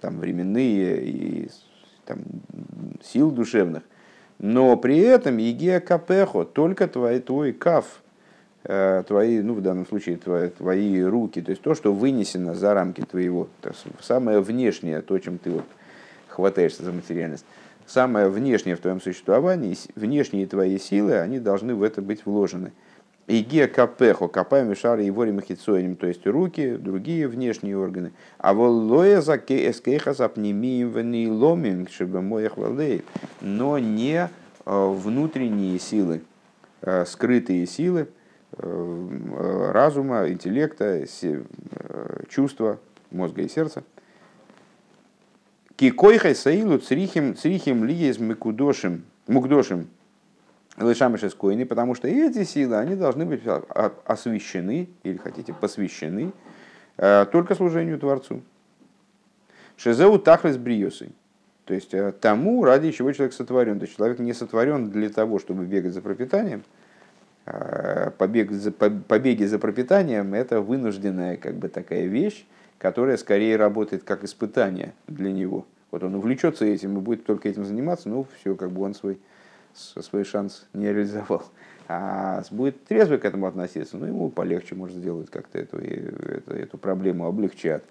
там, 0.00 0.18
временные 0.18 1.04
и 1.04 1.50
там, 2.04 2.18
сил 3.02 3.30
душевных. 3.30 3.82
Но 4.38 4.76
при 4.76 4.98
этом 4.98 5.36
егия 5.38 5.80
капехо, 5.80 6.44
только 6.44 6.88
твой, 6.88 7.20
твой 7.20 7.52
каф, 7.52 8.02
э, 8.64 9.02
твои, 9.06 9.40
ну, 9.40 9.54
в 9.54 9.60
данном 9.60 9.86
случае, 9.86 10.16
твои, 10.16 10.48
твои 10.48 11.00
руки, 11.02 11.40
то 11.40 11.50
есть 11.50 11.62
то, 11.62 11.74
что 11.74 11.92
вынесено 11.92 12.54
за 12.54 12.74
рамки 12.74 13.02
твоего, 13.02 13.48
самое 14.00 14.40
внешнее, 14.40 15.00
то, 15.00 15.18
чем 15.18 15.38
ты 15.38 15.50
вот 15.50 15.64
хватаешься 16.28 16.82
за 16.82 16.92
материальность, 16.92 17.44
самое 17.92 18.28
внешнее 18.28 18.76
в 18.76 18.80
твоем 18.80 19.00
существовании, 19.00 19.76
внешние 19.94 20.46
твои 20.46 20.78
силы, 20.78 21.18
они 21.18 21.38
должны 21.38 21.74
в 21.74 21.82
это 21.82 22.00
быть 22.00 22.24
вложены. 22.24 22.72
Иге 23.28 23.68
капехо, 23.68 24.26
капаем 24.28 24.72
и 24.72 24.74
шары 24.74 25.04
и 25.04 25.10
ворим 25.10 25.40
хитсоинем, 25.40 25.94
то 25.96 26.06
есть 26.06 26.26
руки, 26.26 26.76
другие 26.76 27.28
внешние 27.28 27.78
органы. 27.78 28.12
А 28.38 28.52
волоя 28.52 29.20
за 29.20 29.36
эскейха 29.36 30.12
запнемием 30.12 30.90
вени 30.90 31.28
ломим, 31.28 31.86
чтобы 31.86 32.20
моих 32.20 32.56
валей, 32.56 33.02
но 33.40 33.78
не 33.78 34.28
э, 34.28 34.28
внутренние 34.66 35.78
силы, 35.78 36.22
э, 36.80 37.04
скрытые 37.06 37.66
силы 37.66 38.08
э, 38.58 39.70
разума, 39.72 40.28
интеллекта, 40.28 41.04
чувства, 42.28 42.80
мозга 43.12 43.42
и 43.42 43.48
сердца. 43.48 43.84
Кикойхай 45.82 46.36
саилу 46.36 46.78
црихим, 46.78 47.34
црихим 47.34 47.84
лиез 47.84 48.20
мукдошим, 48.20 49.02
мукдошим, 49.26 49.88
Лышамыш 50.78 51.24
из 51.24 51.34
Коины, 51.34 51.66
потому 51.66 51.96
что 51.96 52.06
эти 52.06 52.44
силы, 52.44 52.76
они 52.76 52.94
должны 52.94 53.26
быть 53.26 53.42
освящены, 54.04 54.88
или 55.02 55.16
хотите, 55.16 55.52
посвящены 55.52 56.30
э, 56.98 57.26
только 57.32 57.56
служению 57.56 57.98
Творцу. 57.98 58.42
Шезеу 59.76 60.20
тахлес 60.20 60.56
бриосы. 60.56 61.10
То 61.64 61.74
есть 61.74 61.92
э, 61.94 62.12
тому, 62.12 62.62
ради 62.62 62.92
чего 62.92 63.10
человек 63.10 63.34
сотворен. 63.34 63.80
То 63.80 63.86
есть 63.86 63.96
человек 63.96 64.20
не 64.20 64.34
сотворен 64.34 64.88
для 64.88 65.08
того, 65.08 65.40
чтобы 65.40 65.64
бегать 65.64 65.94
за 65.94 66.00
пропитанием. 66.00 66.62
Э, 67.44 68.12
побег 68.16 68.52
за, 68.52 68.70
побеги 68.70 69.46
за 69.46 69.58
пропитанием– 69.58 70.32
это 70.34 70.60
вынужденная 70.60 71.38
как 71.38 71.56
бы 71.56 71.68
такая 71.68 72.06
вещь, 72.06 72.46
которая 72.82 73.16
скорее 73.16 73.54
работает 73.54 74.02
как 74.02 74.24
испытание 74.24 74.92
для 75.06 75.30
него. 75.30 75.66
Вот 75.92 76.02
он 76.02 76.16
увлечется 76.16 76.64
этим 76.64 76.98
и 76.98 77.00
будет 77.00 77.24
только 77.24 77.48
этим 77.48 77.64
заниматься, 77.64 78.08
ну 78.08 78.26
все, 78.40 78.56
как 78.56 78.72
бы 78.72 78.82
он 78.82 78.94
свой 78.94 79.20
свой 79.72 80.24
шанс 80.24 80.66
не 80.74 80.92
реализовал. 80.92 81.44
А 81.86 82.42
будет 82.50 82.84
трезво 82.84 83.18
к 83.18 83.24
этому 83.24 83.46
относиться, 83.46 83.96
ну 83.96 84.06
ему 84.06 84.30
полегче 84.30 84.74
может 84.74 84.96
сделать 84.96 85.30
как-то 85.30 85.60
эту, 85.60 85.78
эту, 85.78 86.54
эту 86.54 86.76
проблему, 86.76 87.26
облегчат. 87.26 87.84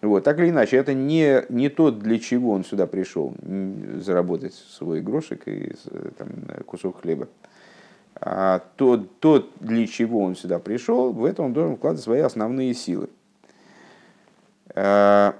Вот, 0.00 0.24
так 0.24 0.38
или 0.38 0.48
иначе, 0.48 0.78
это 0.78 0.94
не, 0.94 1.44
не 1.50 1.68
то, 1.68 1.90
для 1.90 2.18
чего 2.18 2.52
он 2.52 2.64
сюда 2.64 2.86
пришел, 2.86 3.34
заработать 4.00 4.54
свой 4.54 5.02
грошек 5.02 5.42
и 5.46 5.74
там, 6.16 6.28
кусок 6.64 7.02
хлеба. 7.02 7.28
А 8.14 8.62
то, 8.76 8.96
то, 8.96 9.50
для 9.60 9.86
чего 9.86 10.20
он 10.20 10.34
сюда 10.34 10.58
пришел, 10.58 11.12
в 11.12 11.24
это 11.26 11.42
он 11.42 11.52
должен 11.52 11.76
вкладывать 11.76 12.04
свои 12.04 12.20
основные 12.20 12.72
силы. 12.72 13.08
А, 14.74 15.36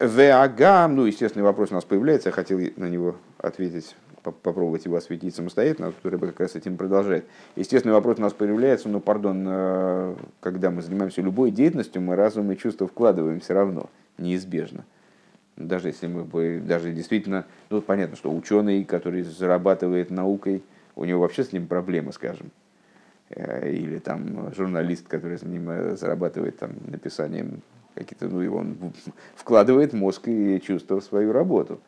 Веагам, 0.00 0.96
ну, 0.96 1.04
естественный 1.04 1.44
вопрос 1.44 1.70
у 1.70 1.74
нас 1.74 1.84
появляется, 1.84 2.30
я 2.30 2.32
хотел 2.32 2.58
на 2.76 2.88
него 2.88 3.16
ответить, 3.38 3.94
попробовать 4.22 4.86
его 4.86 4.96
осветить 4.96 5.34
самостоятельно, 5.34 5.92
который 5.92 6.18
бы 6.18 6.28
как 6.28 6.40
раз 6.40 6.56
этим 6.56 6.76
продолжает. 6.76 7.26
Естественный 7.54 7.94
вопрос 7.94 8.18
у 8.18 8.22
нас 8.22 8.32
появляется, 8.32 8.88
ну, 8.88 9.00
пардон, 9.00 9.44
э, 9.46 10.16
когда 10.40 10.70
мы 10.70 10.82
занимаемся 10.82 11.22
любой 11.22 11.50
деятельностью, 11.50 12.02
мы 12.02 12.16
разум 12.16 12.50
и 12.50 12.56
чувства 12.56 12.88
вкладываем 12.88 13.40
все 13.40 13.54
равно, 13.54 13.90
неизбежно. 14.18 14.84
Даже 15.56 15.88
если 15.88 16.06
мы, 16.06 16.60
даже 16.60 16.92
действительно, 16.92 17.44
ну, 17.68 17.82
понятно, 17.82 18.16
что 18.16 18.34
ученый, 18.34 18.84
который 18.84 19.22
зарабатывает 19.22 20.10
наукой, 20.10 20.64
у 20.96 21.04
него 21.04 21.20
вообще 21.20 21.44
с 21.44 21.52
ним 21.52 21.66
проблемы, 21.66 22.12
скажем. 22.12 22.50
Э, 23.30 23.70
или 23.70 23.98
там 23.98 24.52
журналист, 24.56 25.06
который 25.06 25.38
зарабатывает 25.96 26.58
там, 26.58 26.72
написанием 26.88 27.62
какие-то, 27.94 28.28
ну, 28.28 28.42
и 28.42 28.48
он 28.48 28.76
вкладывает 29.36 29.92
мозг 29.92 30.26
и 30.26 30.60
чувства 30.60 31.00
в 31.00 31.04
свою 31.04 31.32
работу. 31.32 31.80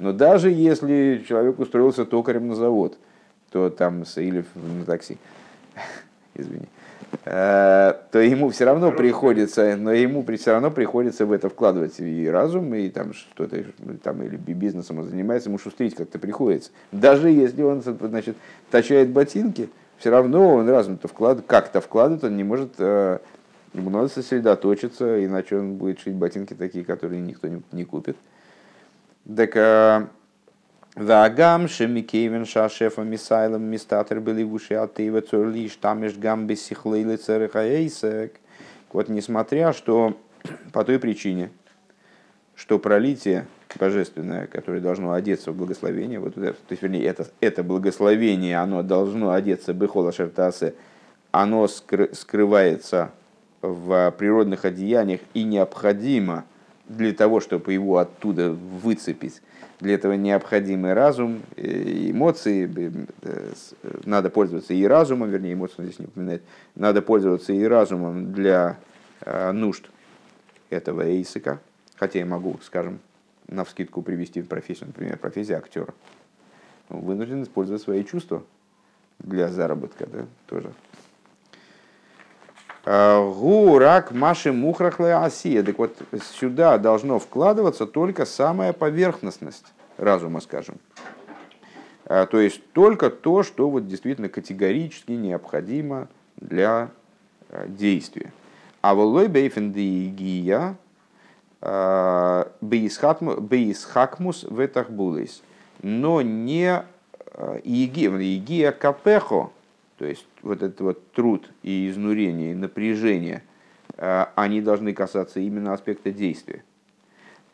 Но 0.00 0.12
даже 0.12 0.50
если 0.50 1.24
человек 1.28 1.60
устроился 1.60 2.04
токарем 2.04 2.48
на 2.48 2.56
завод, 2.56 2.98
то 3.50 3.70
там, 3.70 4.02
или 4.16 4.44
на 4.56 4.84
такси, 4.84 5.18
извини, 6.34 6.66
э, 7.24 7.94
то 8.10 8.18
ему 8.18 8.50
все 8.50 8.64
равно 8.64 8.90
приходится, 8.90 9.76
но 9.76 9.92
ему 9.92 10.24
все 10.36 10.50
равно 10.50 10.72
приходится 10.72 11.26
в 11.26 11.32
это 11.32 11.48
вкладывать 11.48 12.00
и 12.00 12.28
разум, 12.28 12.74
и 12.74 12.88
там 12.90 13.12
что-то, 13.12 13.64
там, 14.02 14.20
или 14.24 14.36
бизнесом 14.36 14.98
он 14.98 15.08
занимается, 15.08 15.48
ему 15.48 15.58
шустрить 15.58 15.94
как-то 15.94 16.18
приходится. 16.18 16.72
Даже 16.90 17.30
если 17.30 17.62
он, 17.62 17.82
значит, 17.82 18.36
точает 18.72 19.10
ботинки, 19.10 19.68
все 19.98 20.10
равно 20.10 20.54
он 20.54 20.68
разум-то 20.68 21.08
вклад, 21.08 21.42
как-то 21.46 21.80
вкладывает, 21.80 22.24
он 22.24 22.36
не 22.36 22.44
может, 22.44 22.74
э, 22.78 23.18
ему 23.74 23.90
надо 23.90 24.08
сосредоточиться, 24.08 25.24
иначе 25.24 25.58
он 25.58 25.74
будет 25.74 26.00
шить 26.00 26.14
ботинки 26.14 26.54
такие, 26.54 26.84
которые 26.84 27.20
никто 27.20 27.48
не, 27.48 27.62
не 27.72 27.84
купит. 27.84 28.16
Так 29.36 29.56
Вагам 30.98 31.68
шемикейвен 31.68 32.44
шашефа 32.44 33.02
мисайлом 33.02 33.62
мистатер 33.62 34.20
были 34.20 34.42
уши 34.42 34.74
атеева 34.74 35.22
лишь 35.44 35.76
тамеш 35.76 36.16
гамби 36.16 36.54
сихлейлы 36.54 37.16
церехаэйсек. 37.16 38.40
Вот 38.92 39.08
несмотря, 39.08 39.72
что 39.72 40.16
по 40.72 40.82
той 40.82 40.98
причине, 40.98 41.50
что 42.56 42.80
пролитие 42.80 43.46
божественное, 43.76 44.46
которое 44.46 44.80
должно 44.80 45.12
одеться 45.12 45.52
в 45.52 45.56
благословение, 45.56 46.18
вот 46.18 46.34
то 46.34 46.54
есть, 46.70 46.82
вернее, 46.82 47.04
это, 47.04 47.26
это 47.40 47.62
благословение, 47.62 48.58
оно 48.58 48.82
должно 48.82 49.32
одеться 49.32 49.72
бехола 49.74 50.12
шертасе, 50.12 50.74
оно 51.30 51.68
скры, 51.68 52.10
скрывается 52.14 53.10
в 53.60 54.14
природных 54.18 54.64
одеяниях 54.64 55.20
и 55.34 55.42
необходимо 55.42 56.44
для 56.88 57.12
того, 57.12 57.40
чтобы 57.40 57.72
его 57.72 57.98
оттуда 57.98 58.50
выцепить. 58.50 59.42
Для 59.80 59.94
этого 59.94 60.14
необходимый 60.14 60.92
разум, 60.92 61.42
эмоции, 61.56 62.68
э, 63.22 63.52
надо 64.04 64.30
пользоваться 64.30 64.74
и 64.74 64.84
разумом, 64.84 65.30
вернее, 65.30 65.52
эмоции 65.52 65.84
здесь 65.84 65.98
не 66.00 66.06
упоминает, 66.06 66.42
надо 66.74 67.00
пользоваться 67.00 67.52
и 67.52 67.62
разумом 67.64 68.32
для 68.32 68.78
э, 69.20 69.52
нужд 69.52 69.88
этого 70.70 71.02
эйсика, 71.02 71.60
хотя 71.96 72.18
я 72.18 72.26
могу, 72.26 72.58
скажем, 72.62 72.98
на 73.48 73.64
вскидку 73.64 74.02
привести 74.02 74.40
в 74.42 74.48
профессию, 74.48 74.88
например, 74.88 75.18
профессия 75.18 75.56
актера. 75.56 75.94
Вынужден 76.88 77.42
использовать 77.42 77.82
свои 77.82 78.04
чувства 78.04 78.42
для 79.18 79.48
заработка, 79.48 80.06
да, 80.06 80.26
тоже 80.46 80.72
Гурак 82.88 84.12
маши 84.12 84.50
мухрахле 84.50 85.12
асия. 85.12 85.62
Так 85.62 85.78
вот, 85.78 85.94
сюда 86.22 86.78
должно 86.78 87.18
вкладываться 87.18 87.84
только 87.84 88.24
самая 88.24 88.72
поверхностность 88.72 89.66
разума, 89.98 90.40
скажем. 90.40 90.76
А, 92.06 92.24
то 92.24 92.40
есть 92.40 92.62
только 92.72 93.10
то, 93.10 93.42
что 93.42 93.68
вот 93.68 93.86
действительно 93.86 94.30
категорически 94.30 95.12
необходимо 95.12 96.08
для 96.36 96.88
а, 97.50 97.66
действия. 97.66 98.32
А 98.80 98.94
волой 98.94 99.28
бейфендигия 99.28 100.56
а, 100.58 100.76
бейсхакмус 102.60 104.44
в 104.44 104.64
этахбулейс. 104.64 105.42
Но 105.82 106.22
не 106.22 106.82
игия 107.36 108.72
капехо, 108.72 109.50
то 109.98 110.04
есть 110.04 110.26
вот 110.42 110.62
этот 110.62 110.80
вот 110.80 111.12
труд 111.12 111.50
и 111.62 111.88
изнурение, 111.88 112.52
и 112.52 112.54
напряжение, 112.54 113.42
э, 113.96 114.26
они 114.34 114.60
должны 114.60 114.92
касаться 114.92 115.40
именно 115.40 115.72
аспекта 115.72 116.10
действия. 116.12 116.64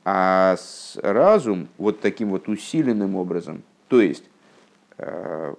А 0.04 0.56
разум 0.96 1.68
вот 1.78 2.00
таким 2.00 2.30
вот 2.30 2.48
усиленным 2.48 3.16
образом, 3.16 3.62
то 3.88 4.02
есть 4.02 4.24
э, 4.98 5.54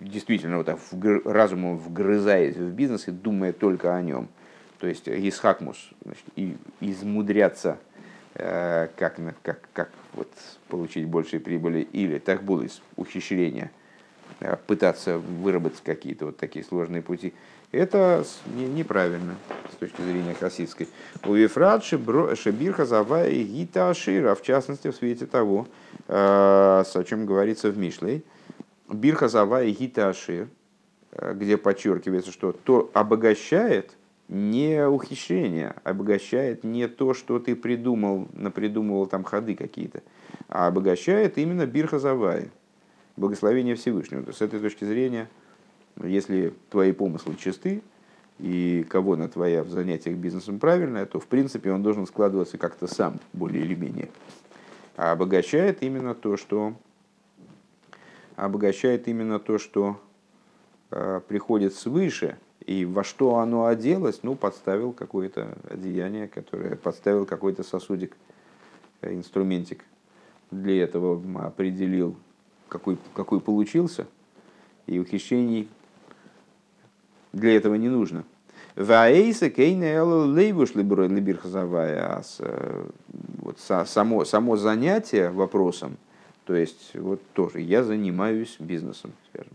действительно 0.00 0.58
вот 0.58 0.66
так 0.66 0.78
разумом 1.24 1.78
вгрызаясь 1.78 2.56
в 2.56 2.70
бизнес 2.70 3.06
и 3.06 3.12
думая 3.12 3.52
только 3.52 3.94
о 3.94 4.02
нем, 4.02 4.28
то 4.80 4.86
есть 4.86 5.08
исхакмус, 5.08 5.90
значит, 6.04 6.24
и 6.36 6.56
измудряться, 6.80 7.78
э, 8.34 8.88
как, 8.96 9.16
как, 9.42 9.68
как 9.72 9.90
вот 10.14 10.30
получить 10.68 11.06
больше 11.06 11.38
прибыли, 11.38 11.80
или 11.92 12.18
так 12.18 12.42
было 12.42 12.66
ухищрения– 12.96 13.70
Э, 14.40 14.56
пытаться 14.66 15.18
выработать 15.18 15.82
какие-то 15.84 16.26
вот 16.26 16.38
такие 16.38 16.64
сложные 16.64 17.02
пути, 17.02 17.34
это 17.72 18.24
неправильно 18.46 19.34
с 19.70 19.76
точки 19.76 20.00
зрения 20.00 20.34
хасидской. 20.34 20.88
У 21.24 21.34
Ефрат 21.34 21.84
Шебирха 21.84 22.86
Завая 22.86 23.30
Гита 23.30 23.90
Ашира, 23.90 24.34
в 24.34 24.42
частности, 24.42 24.88
в 24.88 24.94
свете 24.94 25.26
того, 25.26 25.68
э, 26.08 26.14
о 26.14 27.04
чем 27.06 27.26
говорится 27.26 27.70
в 27.70 27.76
Мишлей, 27.76 28.24
Бирха 28.88 29.28
Завая 29.28 29.70
Гита 29.70 30.08
Ашир, 30.08 30.48
э, 31.12 31.34
где 31.34 31.58
подчеркивается, 31.58 32.32
что 32.32 32.52
то 32.52 32.90
обогащает 32.94 33.92
не 34.30 34.86
ухищрение, 34.86 35.74
обогащает 35.82 36.62
не 36.62 36.86
то, 36.86 37.14
что 37.14 37.40
ты 37.40 37.56
придумал, 37.56 38.28
напридумывал 38.32 39.06
там 39.06 39.24
ходы 39.24 39.56
какие-то, 39.56 40.02
а 40.48 40.68
обогащает 40.68 41.36
именно 41.36 41.66
Бирха 41.66 41.98
Завая 41.98 42.48
благословение 43.16 43.74
Всевышнего. 43.74 44.22
То 44.22 44.32
с 44.32 44.40
этой 44.40 44.60
точки 44.60 44.84
зрения, 44.84 45.28
если 46.02 46.54
твои 46.70 46.92
помыслы 46.92 47.34
чисты, 47.34 47.82
и 48.38 48.86
кого 48.88 49.16
на 49.16 49.28
твоя 49.28 49.64
в 49.64 49.68
занятиях 49.68 50.16
бизнесом 50.16 50.60
правильная, 50.60 51.06
то 51.06 51.18
в 51.18 51.26
принципе 51.26 51.72
он 51.72 51.82
должен 51.82 52.06
складываться 52.06 52.56
как-то 52.56 52.86
сам, 52.86 53.18
более 53.32 53.64
или 53.64 53.74
менее. 53.74 54.08
А 54.96 55.10
обогащает 55.10 55.82
именно 55.82 56.14
то, 56.14 56.36
что 56.36 56.74
обогащает 58.36 59.08
именно 59.08 59.40
то, 59.40 59.58
что 59.58 60.00
э, 60.92 61.20
приходит 61.26 61.74
свыше, 61.74 62.38
и 62.70 62.84
во 62.84 63.02
что 63.02 63.38
оно 63.38 63.66
оделось, 63.66 64.20
ну, 64.22 64.36
подставил 64.36 64.92
какое-то 64.92 65.58
одеяние, 65.68 66.28
которое 66.28 66.76
подставил 66.76 67.26
какой-то 67.26 67.64
сосудик, 67.64 68.16
э, 69.00 69.12
инструментик. 69.12 69.84
Для 70.52 70.84
этого 70.84 71.20
определил 71.44 72.14
какой, 72.68 72.96
какой 73.12 73.40
получился, 73.40 74.06
и 74.86 75.00
ухищрений 75.00 75.68
для 77.32 77.56
этого 77.56 77.74
не 77.74 77.88
нужно. 77.88 78.22
Ваэйса 78.76 79.50
кейна 79.50 80.04
лейбуш 80.04 80.76
либирхазавая. 80.76 82.22
Э, 82.38 82.88
вот 83.38 83.58
само, 83.58 84.24
само 84.24 84.54
занятие 84.54 85.30
вопросом, 85.30 85.96
то 86.44 86.54
есть 86.54 86.94
вот 86.94 87.20
тоже 87.32 87.62
я 87.62 87.82
занимаюсь 87.82 88.54
бизнесом, 88.60 89.10
скажем. 89.28 89.54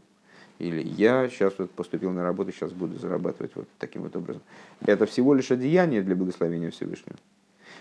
Или 0.59 0.81
я 0.81 1.27
сейчас 1.29 1.53
вот 1.57 1.71
поступил 1.71 2.11
на 2.11 2.23
работу, 2.23 2.51
сейчас 2.51 2.71
буду 2.71 2.97
зарабатывать 2.97 3.51
вот 3.55 3.67
таким 3.77 4.03
вот 4.03 4.15
образом. 4.15 4.41
Это 4.85 5.05
всего 5.05 5.33
лишь 5.33 5.51
одеяние 5.51 6.01
для 6.01 6.15
благословения 6.15 6.71
Всевышнего. 6.71 7.17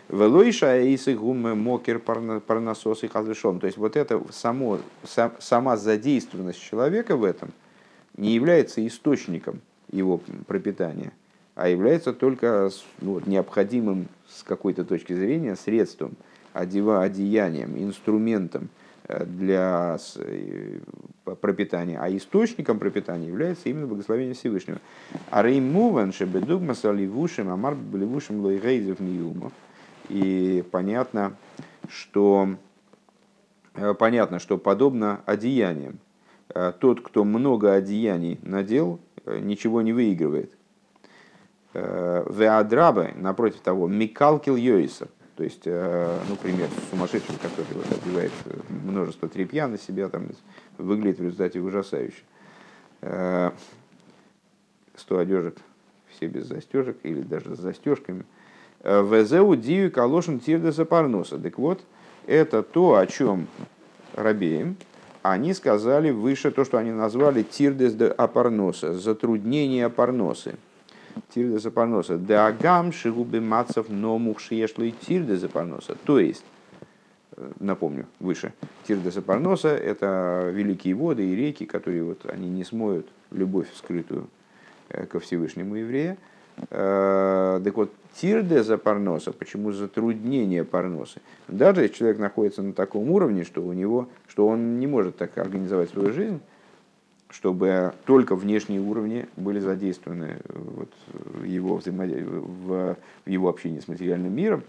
Велойша 0.09 0.81
и 0.81 1.15
гумы 1.15 1.55
мокер 1.55 1.99
парнасос 1.99 3.05
и 3.05 3.09
хазрешом. 3.09 3.61
То 3.61 3.67
есть 3.67 3.79
вот 3.79 3.97
это 3.97 4.21
само, 4.33 4.81
сама 5.39 5.77
задействованность 5.77 6.61
человека 6.61 7.17
в 7.17 7.25
этом 7.25 7.53
не 8.17 8.33
является 8.33 8.87
источником 8.87 9.61
его 9.91 10.21
пропитания, 10.47 11.13
а 11.55 11.69
является 11.69 12.13
только 12.13 12.71
ну, 13.01 13.21
необходимым 13.25 14.09
с 14.29 14.43
какой-то 14.43 14.85
точки 14.85 15.13
зрения 15.15 15.57
средством, 15.57 16.17
одева, 16.53 17.03
одеянием, 17.03 17.77
инструментом 17.77 18.69
для 19.09 19.99
э, 20.17 20.79
пропитания, 21.41 21.99
а 22.01 22.09
источником 22.15 22.79
пропитания 22.79 23.29
является 23.29 23.69
именно 23.69 23.87
благословение 23.87 24.35
Всевышнего. 24.35 24.81
А 25.31 25.43
реймуван 25.43 26.13
шебедугма 26.13 26.75
саливушим 26.75 27.51
амар 27.51 27.75
блевушим 27.75 28.41
лойгейзев 28.41 29.01
миюмов 29.01 29.53
и 30.09 30.65
понятно, 30.71 31.37
что, 31.89 32.57
э, 33.75 33.95
понятно, 33.95 34.39
что 34.39 34.59
подобно 34.59 35.21
одеяниям, 35.27 35.99
э, 36.55 36.73
тот, 36.79 37.01
кто 37.01 37.25
много 37.25 37.75
одеяний 37.75 38.39
надел, 38.43 39.01
э, 39.25 39.39
ничего 39.39 39.83
не 39.83 39.93
выигрывает. 39.93 40.53
Веадрабе, 41.73 43.15
напротив 43.17 43.59
того, 43.63 43.89
Микалкил 43.89 44.55
Йоиса, 44.55 45.09
то 45.37 45.45
есть, 45.45 45.67
ну, 45.67 46.37
пример 46.43 46.69
сумасшедший, 46.91 47.35
который 47.37 47.83
одевает 47.91 48.33
множество 48.69 49.29
тряпья 49.29 49.67
на 49.67 49.79
себя, 49.79 50.09
там, 50.09 50.29
выглядит 50.79 51.19
в 51.19 51.23
результате 51.23 51.61
ужасающе. 51.61 52.23
Сто 54.97 55.19
одежек, 55.19 55.57
все 56.09 56.29
без 56.29 56.47
застежек 56.47 56.99
или 57.03 57.23
даже 57.23 57.57
с 57.57 57.59
застежками– 57.59 58.25
Везеу 58.85 59.57
дию 59.57 59.91
калошин 59.91 60.41
тирдеса 60.41 60.85
парноса. 60.85 61.39
Так 61.39 61.59
вот, 61.59 61.81
это 62.27 62.63
то, 62.63 62.97
о 62.97 63.07
чем 63.07 63.47
рабеем, 64.13 64.77
они 65.23 65.55
сказали 65.55 66.11
выше 66.11 66.51
то, 66.51 66.67
что 66.67 66.77
они 66.77 66.93
назвали 66.93 67.43
тирдес 67.43 67.95
де 67.95 68.09
апарноса, 68.09 68.93
затруднение 68.93 69.87
апарносы. 69.87 70.57
Апарноса. 71.67 72.17
Да 72.17 72.47
агам 72.47 72.93
шигубы 72.93 73.41
мацев 73.41 73.87
но 73.89 74.19
мухшиешлый 74.19 74.93
тирдес 74.93 75.43
апарноса. 75.45 75.97
То 76.05 76.19
есть, 76.19 76.45
э, 77.37 77.51
напомню, 77.61 78.07
выше, 78.21 78.53
тирдес 78.87 79.17
апарноса– 79.17 79.69
это 79.77 80.51
великие 80.53 80.95
воды 80.95 81.27
и 81.27 81.35
реки, 81.35 81.67
которые 81.67 82.05
вот, 82.05 82.27
они 82.27 82.49
не 82.49 82.65
смоют 82.65 83.09
любовь 83.31 83.67
скрытую 83.75 84.29
э, 84.91 85.07
ко 85.07 85.21
Всевышнему 85.21 85.77
еврея. 85.77 86.17
Э, 86.71 87.61
так 87.65 87.77
вот, 87.77 87.93
тирде 88.15 88.63
за 88.63 88.79
парноса, 88.79 89.33
почему 89.33 89.73
затруднение 89.73 90.65
парноса? 90.65 91.21
Даже 91.49 91.83
если 91.83 91.95
человек 91.95 92.19
находится 92.19 92.63
на 92.63 92.73
таком 92.73 93.11
уровне, 93.11 93.45
что 93.45 93.63
у 93.63 93.73
него, 93.73 94.09
что 94.29 94.47
он 94.47 94.79
не 94.79 94.87
может 94.87 95.17
так 95.17 95.37
организовать 95.39 95.91
свою 95.91 96.13
жизнь, 96.13 96.41
чтобы 97.35 97.93
только 98.07 98.37
внешние 98.37 98.81
уровни 98.81 99.27
были 99.37 99.59
задействованы 99.59 100.37
вот, 100.49 100.89
в, 101.13 101.43
его 101.45 101.77
взаимо... 101.77 102.07
в, 102.07 102.97
в 103.25 103.29
его 103.29 103.49
общении 103.49 103.81
с 103.81 103.89
материальным 103.89 104.35
миром, 104.35 104.63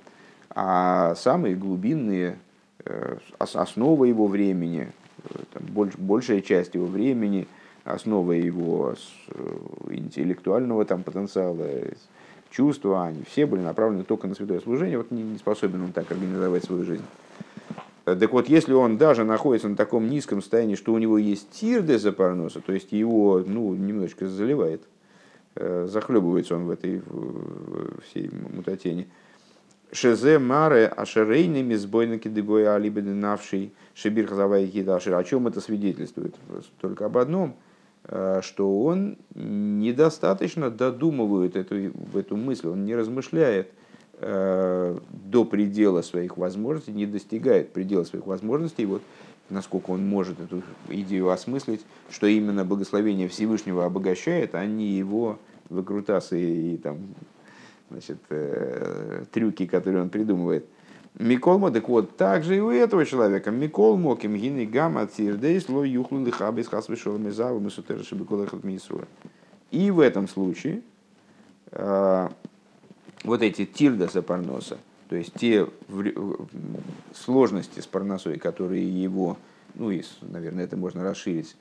а 0.49 1.13
самые 1.15 1.55
глубинные, 1.55 2.37
э, 2.83 3.17
основа 3.37 4.05
его 4.05 4.25
времени, 4.27 4.91
э, 5.23 5.37
там, 5.53 5.63
больш, 5.67 5.95
большая 5.95 6.41
часть 6.41 6.73
его 6.73 6.87
времени, 6.87 7.47
основа 7.83 8.31
его 8.31 8.95
интеллектуального 9.89 10.85
там, 10.85 11.03
потенциала, 11.03 11.67
чувства, 12.49 13.05
они 13.05 13.23
все 13.29 13.45
были 13.45 13.61
направлены 13.61 14.03
только 14.05 14.27
на 14.27 14.33
святое 14.33 14.59
служение, 14.59 14.97
вот 14.97 15.11
не, 15.11 15.21
не 15.21 15.37
способен 15.37 15.83
он 15.83 15.91
так 15.91 16.09
организовать 16.11 16.63
свою 16.63 16.83
жизнь. 16.83 17.03
Так 18.05 18.33
вот, 18.33 18.47
если 18.47 18.73
он 18.73 18.97
даже 18.97 19.23
находится 19.23 19.67
на 19.67 19.75
таком 19.75 20.07
низком 20.07 20.41
состоянии, 20.41 20.75
что 20.75 20.93
у 20.93 20.99
него 20.99 21.17
есть 21.17 21.49
тирды 21.49 21.97
за 21.97 22.11
парноса, 22.11 22.61
то 22.61 22.71
есть 22.71 22.91
его 22.91 23.43
ну, 23.45 23.73
немножечко 23.73 24.27
заливает, 24.27 24.83
э, 25.55 25.87
захлебывается 25.89 26.55
он 26.55 26.65
в 26.65 26.69
этой 26.69 27.01
в 27.03 28.01
всей 28.03 28.29
мутатене. 28.29 29.07
Шезе 29.91 30.37
маре 30.37 30.85
ашерейными 30.85 31.73
сбойники 31.73 32.27
дебоя 32.27 32.75
алибеды 32.75 33.11
навший 33.11 33.73
шибир 33.95 34.27
хазавай 34.27 34.67
кидашир. 34.67 35.15
О 35.15 35.23
чем 35.23 35.47
это 35.47 35.59
свидетельствует? 35.59 36.35
Только 36.81 37.07
об 37.07 37.17
одном, 37.17 37.55
э, 38.03 38.41
что 38.43 38.83
он 38.83 39.17
недостаточно 39.33 40.69
додумывает 40.69 41.55
эту, 41.55 41.91
эту 42.13 42.37
мысль, 42.37 42.67
он 42.67 42.85
не 42.85 42.95
размышляет– 42.95 43.71
до 44.19 45.45
предела 45.45 46.01
своих 46.01 46.37
возможностей, 46.37 46.93
не 46.93 47.05
достигает 47.05 47.73
предела 47.73 48.03
своих 48.03 48.25
возможностей, 48.27 48.83
и 48.83 48.85
вот 48.85 49.01
насколько 49.49 49.91
он 49.91 50.07
может 50.07 50.39
эту 50.39 50.63
идею 50.89 51.29
осмыслить, 51.29 51.85
что 52.09 52.27
именно 52.27 52.65
благословение 52.65 53.27
Всевышнего 53.27 53.85
обогащает, 53.85 54.55
а 54.55 54.65
не 54.65 54.91
его 54.91 55.37
выкрутасы 55.69 56.39
и 56.41 56.77
там, 56.77 56.97
значит, 57.89 58.17
э, 58.29 59.25
трюки, 59.31 59.65
которые 59.65 60.03
он 60.03 60.09
придумывает. 60.09 60.65
Миколма, 61.17 61.71
так 61.71 61.87
вот, 61.87 62.17
также 62.17 62.57
и 62.57 62.59
у 62.59 62.69
этого 62.69 63.05
человека. 63.05 63.49
Микол 63.49 63.95
моким 63.95 64.35
гины 64.35 64.65
гамма 64.65 65.07
тирдейс 65.07 65.69
ло 65.69 65.83
юхлу 65.83 66.23
лихабис 66.25 66.67
хасвишол 66.67 67.17
мезаву 67.17 67.59
мисутерши 67.59 68.15
беколехат 68.15 68.61
И 69.71 69.91
в 69.91 70.01
этом 70.01 70.27
случае 70.27 70.81
э, 71.71 72.29
вот 73.25 73.41
эти 73.41 73.65
тирдаса 73.65 74.21
парноса, 74.21 74.77
то 75.09 75.15
есть 75.15 75.33
те 75.33 75.67
сложности 77.13 77.79
с 77.79 77.87
парносой, 77.87 78.37
которые 78.37 78.87
его, 78.87 79.37
ну 79.73 79.91
и, 79.91 80.03
наверное, 80.21 80.63
это 80.63 80.77
можно 80.77 81.03
расширить 81.03 81.55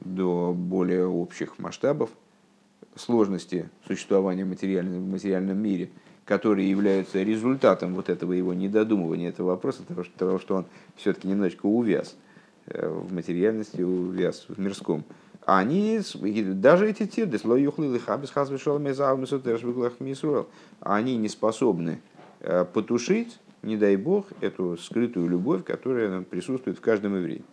до 0.00 0.54
более 0.56 1.06
общих 1.06 1.58
масштабов, 1.58 2.10
сложности 2.96 3.68
существования 3.86 4.44
материального, 4.44 5.00
в 5.00 5.08
материальном 5.08 5.58
мире, 5.58 5.90
которые 6.24 6.70
являются 6.70 7.22
результатом 7.22 7.94
вот 7.94 8.08
этого 8.08 8.32
его 8.32 8.54
недодумывания 8.54 9.30
этого 9.30 9.48
вопроса, 9.48 9.82
того, 9.82 10.04
того 10.16 10.38
что 10.38 10.56
он 10.56 10.66
все-таки 10.96 11.28
немножечко 11.28 11.66
увяз 11.66 12.16
э, 12.66 12.88
в 12.88 13.12
материальности, 13.12 13.82
увяз 13.82 14.46
в 14.48 14.58
мирском– 14.58 15.04
они, 15.46 16.00
даже 16.54 16.88
эти 16.88 17.06
тирды, 17.06 17.38
они 20.80 21.16
не 21.16 21.28
способны 21.28 22.00
э, 22.40 22.64
потушить, 22.64 23.38
не 23.62 23.76
дай 23.76 23.96
бог, 23.96 24.26
эту 24.40 24.76
скрытую 24.76 25.28
любовь, 25.28 25.64
которая 25.64 26.22
присутствует 26.22 26.78
в 26.78 26.80
каждом 26.80 27.16
евреи. 27.16 27.44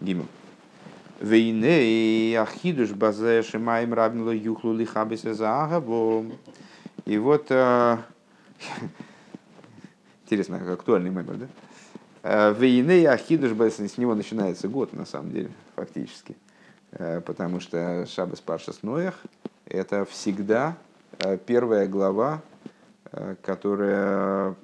Гимн. 0.00 0.26
ахидуш 1.20 2.90
базе 2.90 3.42
шимаем 3.42 3.94
рабнила 3.94 4.30
юхлу 4.30 4.74
лихабиса 4.74 5.34
И 7.04 7.18
вот, 7.18 7.46
э, 7.50 7.98
интересно, 10.24 10.72
актуальный 10.72 11.10
момент, 11.10 11.38
да? 11.38 11.46
Э, 12.22 12.54
Вейней 12.56 13.06
Ахидуш 13.06 13.50
с 13.50 13.98
него 13.98 14.14
начинается 14.14 14.68
год, 14.68 14.92
на 14.92 15.04
самом 15.04 15.32
деле, 15.32 15.50
фактически. 15.74 16.36
Э, 16.92 17.20
потому 17.20 17.60
что 17.60 18.06
Шабас 18.06 18.40
Паршас 18.40 18.82
Ноях– 18.82 19.20
это 19.66 20.04
всегда 20.04 20.76
э, 21.18 21.38
первая 21.38 21.86
глава, 21.86 22.42
которая 23.42 24.54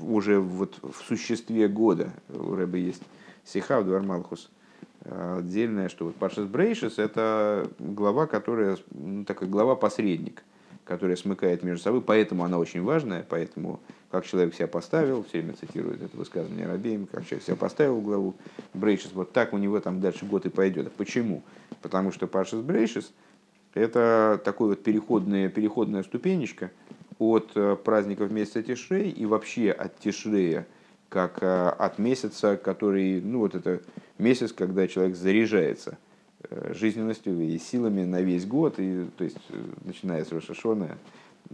уже 0.00 0.40
вот 0.40 0.80
в 0.82 0.96
существе 1.06 1.68
года, 1.68 2.10
у 2.28 2.56
Рэба 2.56 2.76
есть 2.76 3.02
Сихав 3.44 3.84
Двармалхус, 3.84 4.50
отдельная, 5.04 5.88
что 5.88 6.06
вот 6.06 6.16
Паршас 6.16 6.46
Брейшис– 6.46 6.94
это 6.98 7.70
глава, 7.78 8.26
которая, 8.26 8.78
ну, 8.90 9.24
такая 9.24 9.48
глава-посредник– 9.48 10.42
которая 10.84 11.16
смыкает 11.16 11.62
между 11.62 11.82
собой, 11.82 12.02
поэтому 12.02 12.44
она 12.44 12.58
очень 12.58 12.82
важная, 12.82 13.24
поэтому 13.28 13.80
как 14.10 14.26
человек 14.26 14.54
себя 14.54 14.68
поставил, 14.68 15.24
все 15.24 15.40
время 15.40 15.54
цитирует 15.54 16.02
это 16.02 16.16
высказывание 16.16 16.66
Рабеем, 16.66 17.06
как 17.06 17.26
человек 17.26 17.44
себя 17.44 17.56
поставил 17.56 17.96
в 17.96 18.04
главу 18.04 18.34
Брейшис, 18.74 19.12
вот 19.12 19.32
так 19.32 19.52
у 19.52 19.58
него 19.58 19.80
там 19.80 20.00
дальше 20.00 20.26
год 20.26 20.46
и 20.46 20.50
пойдет. 20.50 20.92
Почему? 20.92 21.42
Потому 21.82 22.12
что 22.12 22.26
Пашис 22.26 22.60
Брейшис– 22.60 23.12
это 23.74 24.40
такой 24.44 24.68
вот 24.68 24.82
переходная, 24.82 25.48
переходная 25.48 26.02
ступенечка 26.02 26.70
от 27.18 27.52
э, 27.54 27.76
праздников 27.82 28.30
месяца 28.30 28.62
Тишрей 28.62 29.10
и 29.10 29.24
вообще 29.24 29.70
от 29.70 29.98
Тишрея, 29.98 30.66
как 31.08 31.42
э, 31.42 31.68
от 31.68 31.98
месяца, 31.98 32.56
который, 32.56 33.20
ну 33.20 33.40
вот 33.40 33.54
это 33.54 33.80
месяц, 34.18 34.52
когда 34.52 34.86
человек 34.86 35.16
заряжается– 35.16 35.98
жизненностью 36.74 37.40
и 37.40 37.58
силами 37.58 38.04
на 38.04 38.20
весь 38.20 38.46
год, 38.46 38.78
и, 38.78 39.06
то 39.16 39.24
есть 39.24 39.38
э, 39.50 39.64
начиная 39.84 40.24
с 40.24 40.32
Рошашона, 40.32 40.98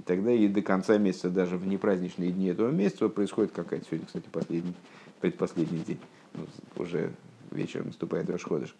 тогда 0.05 0.33
и 0.33 0.49
до 0.49 0.63
конца 0.63 0.99
месяца, 0.99 1.31
даже 1.31 1.57
в 1.57 1.67
непраздничные 1.67 2.31
дни 2.31 2.47
этого 2.49 2.71
месяца 2.71 3.09
происходит 3.09 3.53
какая-то, 3.53 3.87
сегодня, 3.87 4.07
кстати, 4.07 4.27
последний, 4.31 4.75
предпоследний 5.21 5.81
день, 5.81 5.99
ну, 6.35 6.47
уже 6.77 7.13
вечером 7.51 7.89
наступает 7.89 8.29
Рошходыш, 8.31 8.75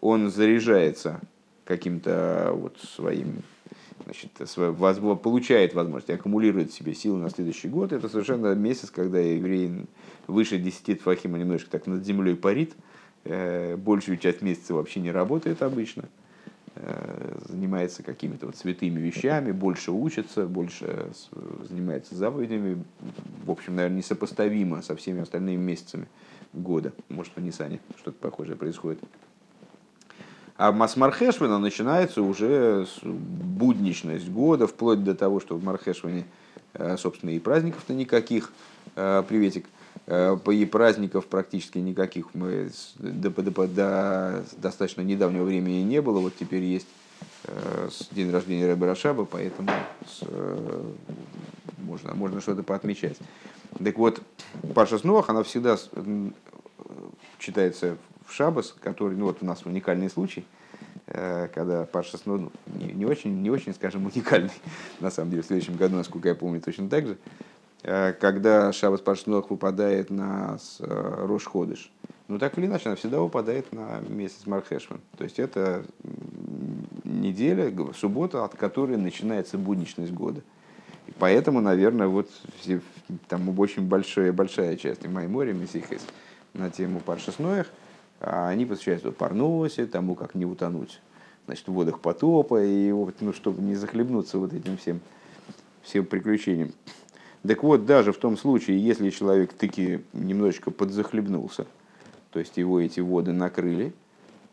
он 0.00 0.30
заряжается 0.30 1.20
каким-то 1.64 2.52
вот 2.54 2.78
своим 2.78 3.42
значит, 4.04 4.30
получает 5.22 5.74
возможность, 5.74 6.10
аккумулирует 6.10 6.70
в 6.70 6.74
себе 6.74 6.92
силы 6.92 7.18
на 7.18 7.30
следующий 7.30 7.68
год. 7.68 7.92
Это 7.92 8.08
совершенно 8.08 8.52
месяц, 8.54 8.90
когда 8.90 9.20
еврей 9.20 9.86
выше 10.26 10.58
10 10.58 10.98
тфахима 11.00 11.38
немножко 11.38 11.70
так 11.70 11.86
над 11.86 12.04
землей 12.04 12.34
парит, 12.34 12.74
Э, 12.74 12.91
большую 13.24 14.18
часть 14.18 14.42
месяца 14.42 14.74
вообще 14.74 15.00
не 15.00 15.12
работает 15.12 15.62
обычно, 15.62 16.04
э, 16.74 17.38
занимается 17.48 18.02
какими-то 18.02 18.46
вот 18.46 18.56
святыми 18.56 19.00
вещами, 19.00 19.52
больше 19.52 19.92
учится, 19.92 20.46
больше 20.46 21.10
занимается 21.68 22.14
заповедями, 22.14 22.82
в 23.44 23.50
общем, 23.50 23.76
наверное, 23.76 23.98
несопоставимо 23.98 24.82
со 24.82 24.96
всеми 24.96 25.22
остальными 25.22 25.60
месяцами 25.60 26.08
года. 26.52 26.92
Может, 27.08 27.36
в 27.36 27.40
Нисане 27.40 27.80
что-то 27.98 28.18
похожее 28.18 28.56
происходит. 28.56 29.00
А 30.56 30.86
с 30.86 30.96
Мархешвина 30.96 31.58
начинается 31.58 32.22
уже 32.22 32.86
будничность 33.02 34.28
года, 34.28 34.66
вплоть 34.66 35.02
до 35.02 35.14
того, 35.14 35.40
что 35.40 35.56
в 35.56 35.64
Мархешвине, 35.64 36.24
э, 36.74 36.96
собственно, 36.96 37.30
и 37.30 37.38
праздников-то 37.38 37.94
никаких, 37.94 38.52
приветик– 38.94 39.66
Э, 39.76 39.81
и 40.06 40.64
праздников 40.66 41.26
практически 41.26 41.78
никаких 41.78 42.34
мы 42.34 42.70
до, 42.98 43.30
до, 43.30 43.66
до 43.68 44.44
достаточно 44.56 45.00
недавнего 45.02 45.44
времени 45.44 45.82
не 45.82 46.02
было. 46.02 46.18
Вот 46.18 46.34
теперь 46.36 46.64
есть 46.64 46.88
э, 47.44 47.88
день 48.10 48.30
рождения 48.32 48.66
Рэба 48.66 48.86
Рашаба, 48.86 49.24
поэтому 49.24 49.70
э, 50.22 50.92
можно, 51.78 52.14
можно 52.14 52.40
что-то 52.40 52.64
поотмечать. 52.64 53.16
Так 53.82 53.96
вот, 53.96 54.20
Паша 54.74 54.98
Снох, 54.98 55.30
она 55.30 55.44
всегда 55.44 55.78
читается 57.38 57.96
в 58.26 58.32
Шабас, 58.32 58.74
который, 58.80 59.16
ну 59.16 59.26
вот 59.26 59.38
у 59.40 59.46
нас 59.46 59.64
уникальный 59.64 60.10
случай, 60.10 60.44
когда 61.06 61.88
Паша 61.90 62.18
Снох, 62.18 62.40
ну, 62.40 62.52
не, 62.66 62.92
не, 62.92 63.06
очень, 63.06 63.40
не 63.40 63.50
очень, 63.50 63.72
скажем, 63.72 64.04
уникальный, 64.06 64.50
на 65.00 65.10
самом 65.10 65.30
деле, 65.30 65.42
в 65.42 65.46
следующем 65.46 65.76
году, 65.76 65.96
насколько 65.96 66.28
я 66.28 66.34
помню, 66.34 66.60
точно 66.60 66.88
так 66.88 67.06
же, 67.06 67.16
Э, 67.16 67.51
когда 67.82 68.72
Шабас 68.72 69.00
Пашнох 69.00 69.50
выпадает 69.50 70.10
на 70.10 70.58
э, 70.80 71.24
Рош 71.26 71.46
Ходыш, 71.46 71.90
ну 72.28 72.38
так 72.38 72.56
или 72.56 72.66
иначе, 72.66 72.88
она 72.88 72.96
всегда 72.96 73.20
выпадает 73.20 73.72
на 73.72 74.00
месяц 74.08 74.46
Мархешван. 74.46 75.00
То 75.16 75.24
есть 75.24 75.38
это 75.38 75.84
неделя, 77.04 77.72
суббота, 77.94 78.44
от 78.44 78.54
которой 78.54 78.96
начинается 78.96 79.58
будничность 79.58 80.12
года. 80.12 80.42
И 81.08 81.12
поэтому, 81.18 81.60
наверное, 81.60 82.06
вот 82.06 82.30
все, 82.60 82.80
там 83.28 83.58
очень 83.58 83.86
большая, 83.88 84.32
большая 84.32 84.76
часть 84.76 85.06
Маймори, 85.06 85.52
Месихес, 85.52 86.02
на 86.54 86.70
тему 86.70 87.00
Паршесноях, 87.00 87.66
а 88.20 88.48
они 88.48 88.66
посвящаются 88.66 89.10
Парносе, 89.10 89.86
тому, 89.86 90.14
как 90.14 90.34
не 90.34 90.46
утонуть 90.46 91.00
значит, 91.46 91.66
в 91.66 91.72
водах 91.72 92.00
потопа, 92.00 92.62
и 92.62 92.92
вот, 92.92 93.16
ну, 93.20 93.32
чтобы 93.32 93.62
не 93.62 93.74
захлебнуться 93.74 94.38
вот 94.38 94.52
этим 94.52 94.76
всем, 94.76 95.00
всем 95.82 96.04
приключением. 96.04 96.72
Так 97.46 97.62
вот, 97.62 97.86
даже 97.86 98.12
в 98.12 98.18
том 98.18 98.36
случае, 98.36 98.82
если 98.82 99.10
человек 99.10 99.52
таки 99.52 100.00
немножечко 100.12 100.70
подзахлебнулся, 100.70 101.66
то 102.30 102.38
есть 102.38 102.56
его 102.56 102.80
эти 102.80 103.00
воды 103.00 103.32
накрыли, 103.32 103.92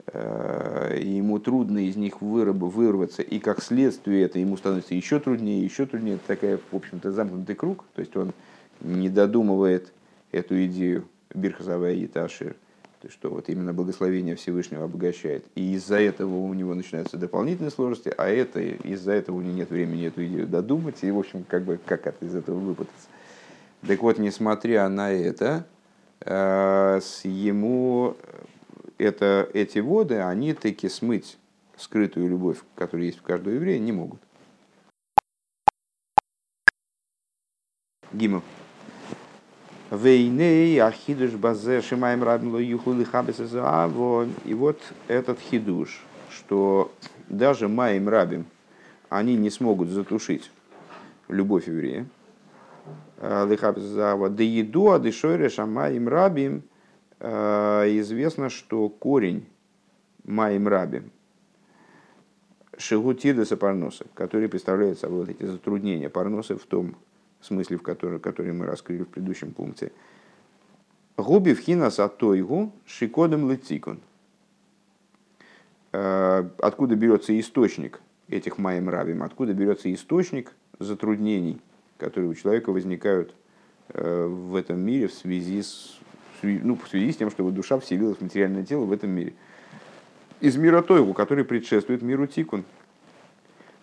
э, 0.08 1.00
и 1.00 1.10
ему 1.10 1.40
трудно 1.40 1.80
из 1.80 1.96
них 1.96 2.22
вырваться, 2.22 3.22
и 3.22 3.40
как 3.40 3.62
следствие 3.62 4.24
это 4.24 4.40
ему 4.40 4.58
становится 4.58 4.96
еще 4.96 5.20
труднее, 5.20 5.64
еще 5.64 5.86
труднее. 5.86 6.16
Это 6.16 6.28
такая, 6.28 6.60
в 6.72 6.76
общем-то, 6.76 7.12
замкнутый 7.12 7.56
круг, 7.56 7.86
то 7.94 8.02
есть 8.02 8.16
он 8.18 8.34
не 8.82 9.10
додумывает 9.10 9.94
эту 10.32 10.66
идею 10.66 11.08
Бирхазавая 11.34 11.94
и 11.94 12.08
Ташир– 12.08 12.56
то 13.02 13.08
есть, 13.08 13.18
что 13.18 13.30
вот 13.30 13.48
именно 13.48 13.74
благословение 13.74 14.36
Всевышнего 14.36 14.84
обогащает. 14.84 15.46
И 15.56 15.74
из-за 15.76 16.00
этого 16.00 16.36
у 16.36 16.54
него 16.54 16.74
начинаются 16.74 17.18
дополнительные 17.18 17.72
сложности, 17.72 18.14
а 18.18 18.28
это 18.28 18.60
из-за 18.60 19.14
этого 19.14 19.38
у 19.38 19.42
него 19.42 19.54
нет 19.54 19.70
времени 19.70 20.08
эту 20.08 20.26
идею 20.26 20.48
додумать, 20.48 21.02
и, 21.04 21.12
в 21.12 21.18
общем, 21.18 21.46
как 21.48 21.64
бы 21.64 21.80
как 21.86 22.08
это 22.08 22.26
из 22.26 22.36
этого 22.36 22.60
выпутаться. 22.60 23.08
Так 23.88 24.02
вот, 24.02 24.20
несмотря 24.20 24.90
на 24.90 25.12
это, 25.14 25.66
э, 26.22 27.00
ему 27.24 28.18
это, 28.98 29.50
эти 29.54 29.80
воды, 29.80 30.20
они 30.20 30.54
таки 30.54 30.90
смыть 30.90 31.38
скрытую 31.78 32.28
любовь, 32.28 32.58
которая 32.76 33.06
есть 33.06 33.20
в 33.20 33.22
каждого 33.22 33.54
еврея, 33.54 33.80
не 33.80 33.94
могут. 33.94 34.20
Гимов. 38.12 38.44
Вейней 39.92 40.80
ахидуш 40.80 41.32
базе 41.32 41.82
шимаем 41.82 42.24
рабим 42.24 42.58
юхлу 42.58 42.94
И 44.46 44.54
вот 44.54 44.80
этот 45.08 45.40
хидуш, 45.40 46.04
что 46.30 46.92
даже 47.28 47.68
маем 47.68 48.08
рабим, 48.08 48.46
они 49.10 49.36
не 49.36 49.50
смогут 49.50 49.90
затушить 49.90 50.52
любовь 51.28 51.68
еврея. 51.68 52.06
Лихабезава. 53.22 54.30
Да 54.30 54.44
еду 54.44 54.92
адышойре 54.92 55.50
шамаем 55.50 56.08
рабим. 56.08 56.64
Известно, 57.20 58.50
что 58.50 58.88
корень 58.88 59.46
маем 60.24 60.68
рабим, 60.68 61.12
шигутидеса 62.78 63.58
парноса, 63.58 64.06
который 64.14 64.48
представляет 64.48 65.00
собой 65.00 65.22
вот 65.22 65.30
эти 65.30 65.44
затруднения 65.44 66.10
парноса 66.10 66.58
в 66.58 66.64
том 66.64 66.96
смысле, 67.46 67.78
в 67.78 67.82
который, 67.82 68.20
который 68.20 68.54
мы 68.54 68.66
раскрыли 68.66 69.04
в 69.04 69.08
предыдущем 69.08 69.52
пункте. 69.52 69.92
Губи 71.18 71.54
в 71.54 71.60
хинас 71.60 72.00
атойгу 72.00 72.72
шикодом 72.86 73.50
летикун. 73.52 74.00
Э, 75.92 76.48
откуда 76.60 76.96
берется 76.96 77.38
источник 77.40 78.00
этих 78.28 78.58
маем 78.58 78.90
рабим? 78.90 79.24
Откуда 79.24 79.54
берется 79.54 79.94
источник 79.94 80.54
затруднений, 80.80 81.62
которые 81.98 82.30
у 82.30 82.34
человека 82.36 82.72
возникают 82.72 83.34
э, 83.90 84.26
в 84.26 84.56
этом 84.56 84.80
мире 84.80 85.08
в 85.08 85.14
связи 85.14 85.62
с, 85.62 86.00
ну, 86.42 86.76
в 86.76 86.88
связи 86.88 87.12
с 87.12 87.18
тем, 87.18 87.32
что 87.32 87.44
его 87.44 87.52
душа 87.52 87.80
вселилась 87.80 88.18
в 88.18 88.22
материальное 88.22 88.64
тело 88.64 88.86
в 88.86 88.92
этом 88.92 89.10
мире? 89.10 89.34
Из 90.40 90.56
мира 90.56 90.82
Тойгу, 90.82 91.14
который 91.14 91.44
предшествует 91.44 92.02
миру 92.02 92.28
Тикун. 92.28 92.64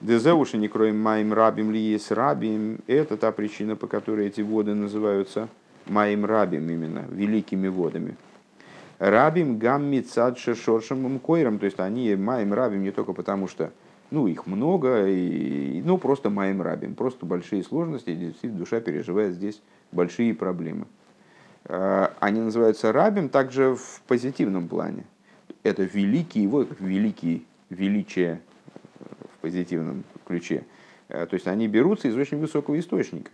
Дезеуши 0.00 0.59
не 0.59 0.68
кроем 0.68 1.00
маим 1.00 1.32
рабим 1.32 1.70
ли 1.72 1.80
есть 1.80 2.11
рабим. 2.11 2.80
Это 2.87 3.16
та 3.16 3.32
причина, 3.32 3.76
по 3.76 3.87
которой 3.87 4.26
эти 4.26 4.42
воды 4.42 4.74
называются 4.74 5.48
маим 5.87 6.24
рабим 6.24 6.68
именно, 6.68 7.04
великими 7.11 7.68
водами. 7.68 8.16
Рабим 8.98 9.59
гамми 9.59 10.00
цад 10.00 10.38
шоршем 10.38 11.18
койром. 11.18 11.59
То 11.59 11.66
есть 11.66 11.80
они 11.80 12.14
маим 12.14 12.52
рабим 12.52 12.82
не 12.82 12.90
только 12.90 13.12
потому, 13.12 13.48
что 13.48 13.72
ну, 14.11 14.26
их 14.26 14.46
много, 14.46 15.09
и, 15.09 15.82
ну, 15.85 15.98
просто 15.98 16.30
маем 16.30 16.62
рабим, 16.62 16.94
просто 16.94 17.26
большие 17.26 17.64
сложности, 17.64 18.14
действительно 18.14 18.59
душа 18.59 18.80
переживает 18.80 19.35
здесь 19.35 19.61
большие 19.92 20.35
проблемы. 20.35 20.87
А, 21.64 22.12
они 22.20 22.40
называются 22.40 22.92
рабим 22.92 23.28
также 23.28 23.74
в 23.74 24.02
позитивном 24.06 24.68
плане. 24.68 25.04
Это 25.62 25.82
великие, 25.82 26.46
вот 26.46 26.68
великие, 26.78 27.42
величие 27.70 28.40
позитивном 29.46 30.02
ключе. 30.26 30.64
Э, 31.09 31.24
то 31.26 31.35
есть 31.35 31.46
они 31.46 31.68
берутся 31.68 32.09
из 32.09 32.16
очень 32.16 32.38
высокого 32.38 32.76
источника. 32.80 33.30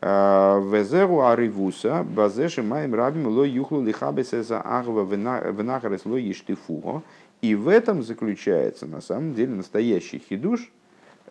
Э, 0.00 0.60
Везеру 0.60 1.20
аривуса 1.20 2.02
базеши 2.02 2.62
маем 2.62 2.92
рабим 2.92 3.28
ло 3.28 3.44
юхлу 3.44 3.80
лихабесе 3.80 4.42
за 4.42 4.60
агва 4.60 5.04
венахарес 5.04 6.04
ло 6.04 6.16
ештифуго. 6.16 7.02
И 7.40 7.54
в 7.54 7.68
этом 7.68 8.02
заключается 8.02 8.88
на 8.88 9.00
самом 9.00 9.34
деле 9.34 9.54
настоящий 9.54 10.18
хидуш. 10.18 10.72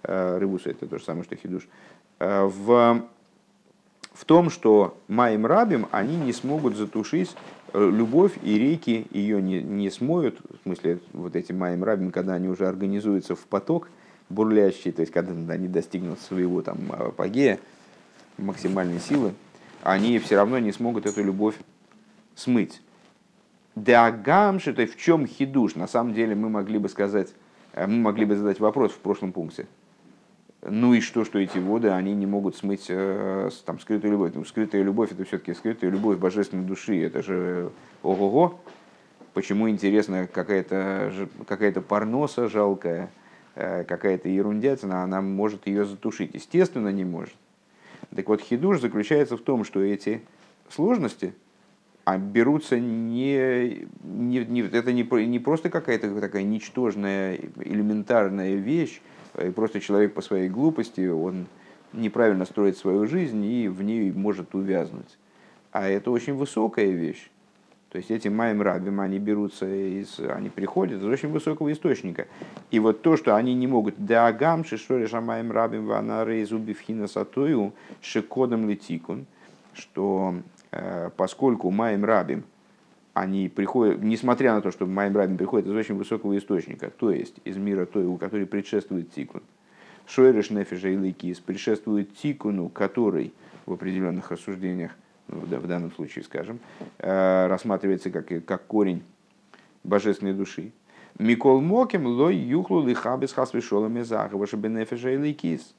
Э, 0.04 0.38
Рывуса 0.38 0.70
это 0.70 0.88
то 0.88 0.98
же 0.98 1.04
самое, 1.04 1.26
что 1.26 1.36
хидуш. 1.36 1.68
В, 2.20 3.04
в 4.14 4.26
том, 4.26 4.50
что 4.50 4.98
маем 5.08 5.46
рабим 5.46 5.86
они 5.92 6.16
не 6.16 6.34
смогут 6.34 6.78
затушить 6.78 7.36
любовь 7.74 8.34
и 8.42 8.58
реки 8.58 9.08
ее 9.12 9.42
не, 9.42 9.62
не 9.62 9.90
смоют, 9.90 10.40
в 10.40 10.64
смысле, 10.64 11.00
вот 11.14 11.36
эти 11.36 11.52
маем 11.52 11.84
рабим, 11.84 12.12
когда 12.12 12.34
они 12.34 12.48
уже 12.48 12.68
организуются 12.68 13.36
в 13.36 13.46
поток 13.48 13.90
бурлящий, 14.30 14.92
то 14.92 15.02
есть 15.02 15.12
когда 15.12 15.34
они 15.54 15.68
достигнут 15.68 16.20
своего 16.20 16.62
там 16.62 16.78
апогея, 16.92 17.60
максимальной 18.38 19.00
силы, 19.00 19.34
они 19.84 20.20
все 20.20 20.36
равно 20.36 20.60
не 20.60 20.72
смогут 20.72 21.06
эту 21.06 21.24
любовь 21.24 21.56
смыть. 22.36 22.82
Диагамши, 23.76 24.74
то 24.74 24.82
есть 24.82 24.96
в 24.96 25.00
чем 25.00 25.28
хидуш? 25.28 25.76
На 25.76 25.88
самом 25.88 26.14
деле 26.14 26.36
мы 26.36 26.50
могли 26.50 26.80
бы 26.80 26.90
сказать, 26.90 27.34
э, 27.74 27.86
мы 27.86 27.98
могли 27.98 28.26
бы 28.26 28.36
задать 28.36 28.60
вопрос 28.60 28.92
в 28.92 28.98
прошлом 29.00 29.32
пункте. 29.32 29.68
Ну 30.70 30.94
и 30.94 31.00
что, 31.00 31.24
что 31.24 31.40
эти 31.40 31.60
воды, 31.60 31.90
они 31.90 32.14
не 32.14 32.26
могут 32.26 32.58
смыть 32.58 32.88
э, 32.90 33.50
там, 33.66 33.80
скрытую 33.80 34.12
любовь. 34.12 34.34
Ну, 34.36 34.44
скрытая 34.44 34.84
любовь 34.84 35.14
это 35.14 35.24
все-таки 35.24 35.54
скрытая 35.54 35.90
любовь 35.90 36.18
божественной 36.18 36.66
души. 36.66 37.02
Это 37.02 37.24
же 37.24 37.72
ого-го. 38.04 38.60
Почему, 39.34 39.70
интересно, 39.70 40.28
какая-то 40.28 41.28
какая 41.48 41.72
парноса 41.72 42.50
жалкая, 42.50 43.10
э, 43.56 43.86
какая-то 43.86 44.28
ерундятина, 44.28 45.04
она 45.04 45.22
может 45.22 45.68
ее 45.68 45.86
затушить? 45.86 46.32
Естественно, 46.34 46.90
не 46.90 47.06
может. 47.06 47.36
Так 48.14 48.28
вот, 48.28 48.42
хидуш 48.42 48.82
заключается 48.82 49.38
в 49.38 49.42
том, 49.42 49.64
что 49.64 49.82
эти 49.82 50.22
сложности 50.70 51.34
а 52.04 52.18
берутся 52.18 52.80
не, 52.80 53.86
не, 54.02 54.46
не 54.46 54.62
это 54.62 54.94
не, 54.94 55.04
не 55.26 55.40
просто 55.40 55.70
какая-то 55.70 56.22
такая 56.22 56.44
ничтожная 56.44 57.38
элементарная 57.58 58.56
вещь, 58.56 59.02
и 59.42 59.52
просто 59.52 59.80
человек 59.80 60.14
по 60.14 60.22
своей 60.22 60.50
глупости, 60.50 61.08
он 61.08 61.48
неправильно 61.94 62.46
строит 62.46 62.78
свою 62.78 63.08
жизнь 63.08 63.44
и 63.44 63.68
в 63.68 63.82
ней 63.84 64.12
может 64.12 64.56
увязнуть. 64.56 65.18
А 65.72 65.88
это 65.88 66.12
очень 66.12 66.34
высокая 66.34 66.88
вещь. 66.88 67.30
То 67.90 68.00
есть 68.00 68.12
эти 68.12 68.28
маем 68.28 68.62
рабим, 68.62 69.00
они 69.00 69.18
берутся, 69.18 69.66
из, 69.66 70.20
они 70.20 70.50
приходят 70.50 71.02
из 71.02 71.06
очень 71.06 71.30
высокого 71.30 71.72
источника. 71.72 72.28
И 72.70 72.80
вот 72.80 73.02
то, 73.02 73.16
что 73.16 73.36
они 73.36 73.54
не 73.54 73.66
могут, 73.66 73.96
дагам 73.98 74.66
шишореша 74.66 75.22
маем 75.22 75.52
рабим 75.52 75.86
ванары 75.88 76.46
зубивхина 76.46 77.08
сатою 77.08 77.74
шикодом 78.02 78.70
летикун, 78.70 79.26
что 79.74 80.36
э, 80.72 81.10
поскольку 81.16 81.72
маем 81.72 82.04
рабим, 82.04 82.44
они 83.20 83.50
приходят, 83.50 84.04
несмотря 84.04 84.54
на 84.54 84.62
то, 84.62 84.72
что 84.72 84.86
Майм 84.86 85.16
Рабин 85.16 85.38
приходит 85.38 85.68
из 85.68 85.74
очень 85.74 85.96
высокого 85.96 86.38
источника, 86.38 86.90
то 86.90 87.12
есть 87.12 87.36
из 87.46 87.58
мира 87.58 87.86
той, 87.86 88.18
который 88.18 88.46
предшествует 88.46 89.12
Тикун. 89.12 89.42
Шойреш 90.06 90.52
Нефиша 90.52 90.90
и 90.90 90.98
Лейкис 90.98 91.40
предшествует 91.40 92.16
Тикуну, 92.16 92.70
который 92.70 93.34
в 93.66 93.74
определенных 93.74 94.32
рассуждениях, 94.32 94.92
ну, 95.28 95.40
в 95.40 95.68
данном 95.68 95.92
случае, 95.92 96.24
скажем, 96.24 96.60
э, 97.00 97.48
рассматривается 97.48 98.10
как, 98.10 98.28
как 98.46 98.66
корень 98.68 99.04
божественной 99.84 100.34
души. 100.34 100.72
Микол 101.20 101.60
Моким 101.60 102.06
лой 102.06 102.36
юхлу 102.36 102.86
лихабес 102.86 103.34
хасвишолами 103.34 104.02
захаваша 104.04 104.56
бенефиша 104.56 105.10
и 105.10 105.18
Лейкис. 105.18 105.74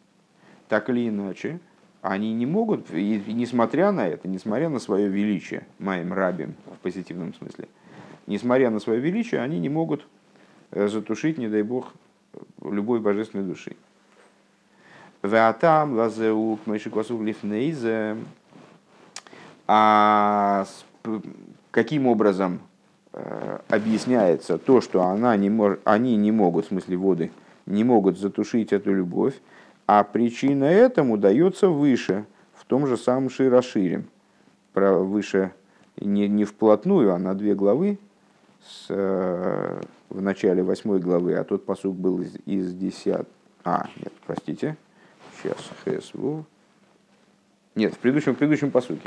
Так 0.68 0.90
или 0.90 1.08
иначе, 1.08 1.60
они 2.02 2.32
не 2.32 2.46
могут, 2.46 2.90
и 2.92 3.22
несмотря 3.28 3.90
на 3.92 4.06
это, 4.06 4.28
несмотря 4.28 4.68
на 4.68 4.78
свое 4.78 5.08
величие, 5.08 5.66
маем 5.78 6.12
рабим 6.12 6.54
в 6.66 6.78
позитивном 6.78 7.34
смысле, 7.34 7.68
несмотря 8.26 8.70
на 8.70 8.78
свое 8.78 9.00
величие, 9.00 9.40
они 9.40 9.58
не 9.58 9.68
могут 9.68 10.06
э, 10.70 10.88
затушить, 10.88 11.38
не 11.38 11.48
дай 11.48 11.62
бог, 11.62 11.92
любой 12.62 13.00
божественной 13.00 13.44
души. 13.44 13.76
Веатам 15.22 15.94
лазеук 15.96 16.66
мэшиквасук 16.66 17.22
лифнейзе. 17.22 18.16
А 19.66 20.64
каким 21.70 22.06
образом 22.06 22.60
э, 23.12 23.58
объясняется 23.68 24.56
то, 24.58 24.80
что 24.80 25.02
она 25.02 25.36
не 25.36 25.50
мож, 25.50 25.78
они 25.84 26.16
не 26.16 26.30
могут, 26.30 26.66
в 26.66 26.68
смысле 26.68 26.96
воды, 26.96 27.30
не 27.66 27.84
могут 27.84 28.18
затушить 28.18 28.72
эту 28.72 28.94
любовь, 28.94 29.34
а 29.88 30.04
причина 30.04 30.64
этому 30.64 31.16
дается 31.16 31.70
выше, 31.70 32.26
в 32.52 32.66
том 32.66 32.86
же 32.86 32.98
самом 32.98 33.30
Широшире. 33.30 34.04
Про 34.74 34.98
выше 34.98 35.54
не, 35.96 36.28
не 36.28 36.44
вплотную, 36.44 37.14
а 37.14 37.18
на 37.18 37.34
две 37.34 37.54
главы 37.54 37.98
с, 38.62 38.88
э, 38.90 39.80
в 40.10 40.20
начале 40.20 40.62
восьмой 40.62 41.00
главы, 41.00 41.36
а 41.36 41.42
тот 41.42 41.64
посук 41.64 41.96
был 41.96 42.20
из, 42.20 42.36
из 42.44 42.74
10. 42.74 43.26
А, 43.64 43.88
нет, 43.96 44.12
простите. 44.26 44.76
Сейчас, 45.42 45.56
хэсву. 45.82 46.44
Нет, 47.74 47.94
в 47.94 47.98
предыдущем, 47.98 48.34
в 48.34 48.38
предыдущем 48.38 48.70
посуке. 48.70 49.00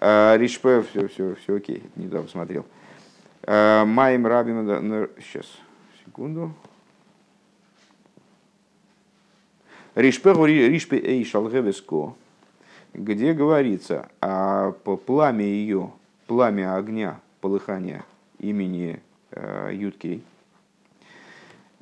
Э, 0.00 0.38
все, 0.46 0.82
все, 0.84 1.34
все 1.34 1.54
окей, 1.54 1.82
недавно 1.96 2.30
смотрел. 2.30 2.64
Э, 3.42 3.84
Рабим, 3.84 5.10
сейчас, 5.20 5.44
секунду. 6.02 6.54
Ришпе 9.98 10.96
Эйшалгевеско, 10.96 12.14
где 12.94 13.32
говорится 13.32 14.08
о 14.20 14.70
пламя 14.70 15.44
ее, 15.44 15.90
пламя 16.28 16.76
огня, 16.76 17.18
полыхания 17.40 18.04
имени 18.38 19.00
э, 19.32 19.70
Юткей. 19.74 20.22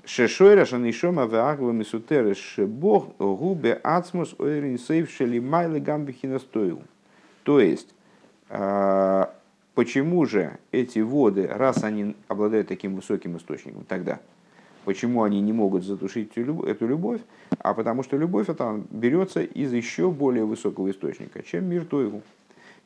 Шешойра 0.06 0.64
шанишома 0.64 1.26
ваагва 1.26 1.72
мисутеры 1.72 2.34
шебог 2.34 3.14
губе 3.18 3.74
ацмус 3.84 4.34
ойрин 4.38 4.78
сейв 4.78 5.10
шелимайлы 5.10 5.78
гамбихина 5.80 6.38
стоил. 6.38 6.80
То 7.42 7.60
есть, 7.60 7.94
а, 8.48 9.34
почему 9.74 10.24
же 10.24 10.58
эти 10.72 11.00
воды, 11.00 11.46
раз 11.46 11.84
они 11.84 12.16
обладают 12.28 12.68
таким 12.68 12.96
высоким 12.96 13.36
источником, 13.36 13.84
тогда 13.86 14.20
почему 14.86 15.24
они 15.24 15.40
не 15.40 15.52
могут 15.52 15.84
затушить 15.84 16.30
эту 16.38 16.86
любовь, 16.86 17.20
а 17.58 17.74
потому 17.74 18.04
что 18.04 18.16
любовь 18.16 18.48
это 18.48 18.80
берется 18.90 19.42
из 19.42 19.72
еще 19.72 20.12
более 20.12 20.44
высокого 20.44 20.88
источника, 20.92 21.42
чем 21.42 21.68
мир 21.68 21.84
Тойгу, 21.84 22.22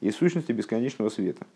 из 0.01 0.17
сущности 0.17 0.51
бесконечного 0.51 1.11
света. 1.11 1.47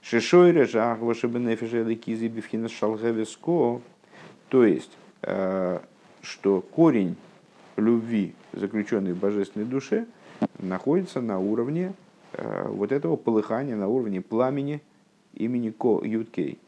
Шишойре 0.00 0.64
жахва 0.64 1.14
шебенефише 1.14 1.94
кизи 1.96 2.28
бифхина 2.28 2.70
шалгевеско, 2.70 3.82
то 4.48 4.64
есть, 4.64 4.96
э, 5.20 5.80
что 6.22 6.62
корень 6.62 7.16
любви, 7.76 8.34
заключенный 8.54 9.12
в 9.12 9.18
божественной 9.18 9.66
душе, 9.66 10.06
находится 10.58 11.20
на 11.20 11.38
уровне 11.38 11.92
э, 12.32 12.68
вот 12.68 12.90
этого 12.90 13.16
полыхания, 13.16 13.76
на 13.76 13.86
уровне 13.86 14.22
пламени 14.22 14.80
имени 15.34 15.68
Ко 15.68 16.00
Юткей. 16.02 16.58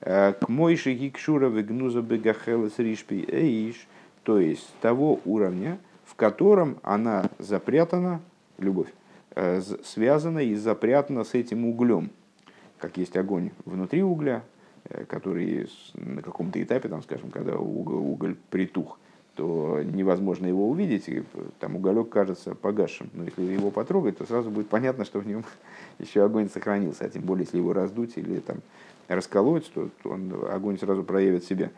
Э, 0.00 0.32
к 0.32 0.48
мойши 0.48 0.94
гикшура 0.94 1.48
вегнуза 1.48 2.02
бегахелес 2.02 2.78
ришпи 2.78 3.24
эйш, 3.28 3.86
то 4.22 4.38
есть 4.38 4.68
того 4.80 5.20
уровня, 5.24 5.78
в 6.04 6.14
котором 6.14 6.78
она 6.82 7.30
запрятана, 7.38 8.20
любовь, 8.58 8.88
связана 9.84 10.40
и 10.40 10.54
запрятана 10.54 11.22
с 11.24 11.34
этим 11.34 11.64
углем, 11.64 12.10
как 12.78 12.96
есть 12.96 13.16
огонь 13.16 13.50
внутри 13.64 14.02
угля, 14.02 14.42
Э, 14.90 15.04
который 15.04 15.68
на 15.94 16.22
каком-то 16.22 16.62
этапе, 16.62 16.88
там, 16.88 17.02
скажем, 17.02 17.30
когда 17.30 17.56
уголь, 17.56 17.96
уголь 17.96 18.36
притух, 18.50 18.98
то 19.34 19.82
невозможно 19.82 20.46
его 20.46 20.68
увидеть, 20.68 21.08
и 21.08 21.22
там 21.60 21.76
уголек 21.76 22.08
кажется 22.08 22.54
погасшим. 22.54 23.10
Но 23.12 23.24
если 23.24 23.42
его 23.42 23.70
потрогать, 23.70 24.16
то 24.16 24.24
сразу 24.24 24.50
будет 24.50 24.68
понятно, 24.68 25.04
что 25.04 25.20
в 25.20 25.26
нем 25.26 25.44
еще 25.98 26.24
огонь 26.24 26.48
сохранился. 26.48 27.04
А 27.04 27.08
тем 27.08 27.22
более, 27.22 27.44
если 27.44 27.58
его 27.58 27.74
раздуть 27.74 28.16
или 28.16 28.40
там, 28.40 28.58
расколоть, 29.08 29.70
то 29.72 29.90
он, 30.04 30.32
огонь 30.50 30.78
сразу 30.78 31.02
проявит 31.02 31.44
себя. 31.44 31.70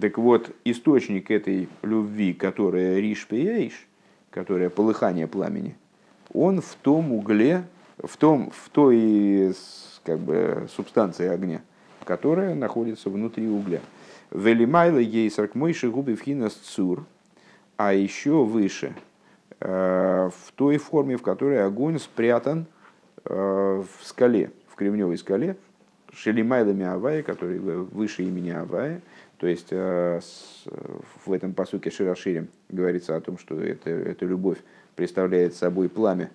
Так 0.00 0.18
вот, 0.18 0.50
источник 0.64 1.30
этой 1.30 1.68
любви, 1.82 2.32
которая 2.32 2.98
риш 2.98 3.26
пеяиш, 3.26 3.86
которая 4.30 4.70
полыхание 4.70 5.26
пламени, 5.26 5.76
он 6.32 6.60
в 6.60 6.74
том 6.76 7.12
угле, 7.12 7.64
в, 8.02 8.16
том, 8.16 8.50
в 8.50 8.70
той 8.70 9.54
как 10.04 10.18
бы, 10.18 10.66
субстанции 10.74 11.28
огня– 11.28 11.62
которая 12.04 12.54
находится 12.54 13.10
внутри 13.10 13.48
угля. 13.48 13.80
Велимайла 14.30 14.98
ейсарк 14.98 15.54
мойши 15.54 15.90
губи 15.90 16.14
вхинас 16.14 16.54
цур, 16.54 17.04
а 17.76 17.92
еще 17.92 18.44
выше, 18.44 18.94
э, 19.60 20.30
в 20.30 20.52
той 20.52 20.78
форме, 20.78 21.16
в 21.16 21.22
которой 21.22 21.64
огонь 21.64 21.98
спрятан 21.98 22.66
э, 23.24 23.82
в 23.82 24.06
скале, 24.06 24.50
в 24.68 24.74
кремневой 24.76 25.18
скале, 25.18 25.56
Шелимайлами 26.14 26.84
Авая, 26.84 27.22
который 27.22 27.58
выше 27.58 28.22
имени 28.22 28.50
Авая, 28.50 29.00
то 29.38 29.46
есть 29.46 29.68
э, 29.70 30.20
в 31.24 31.32
этом 31.32 31.54
посуке 31.54 31.90
Широширим 31.90 32.48
говорится 32.68 33.16
о 33.16 33.20
том, 33.20 33.38
что 33.38 33.60
это, 33.60 33.90
эта 33.90 34.24
любовь 34.24 34.58
представляет 34.94 35.54
собой 35.54 35.88
пламя, 35.88 36.30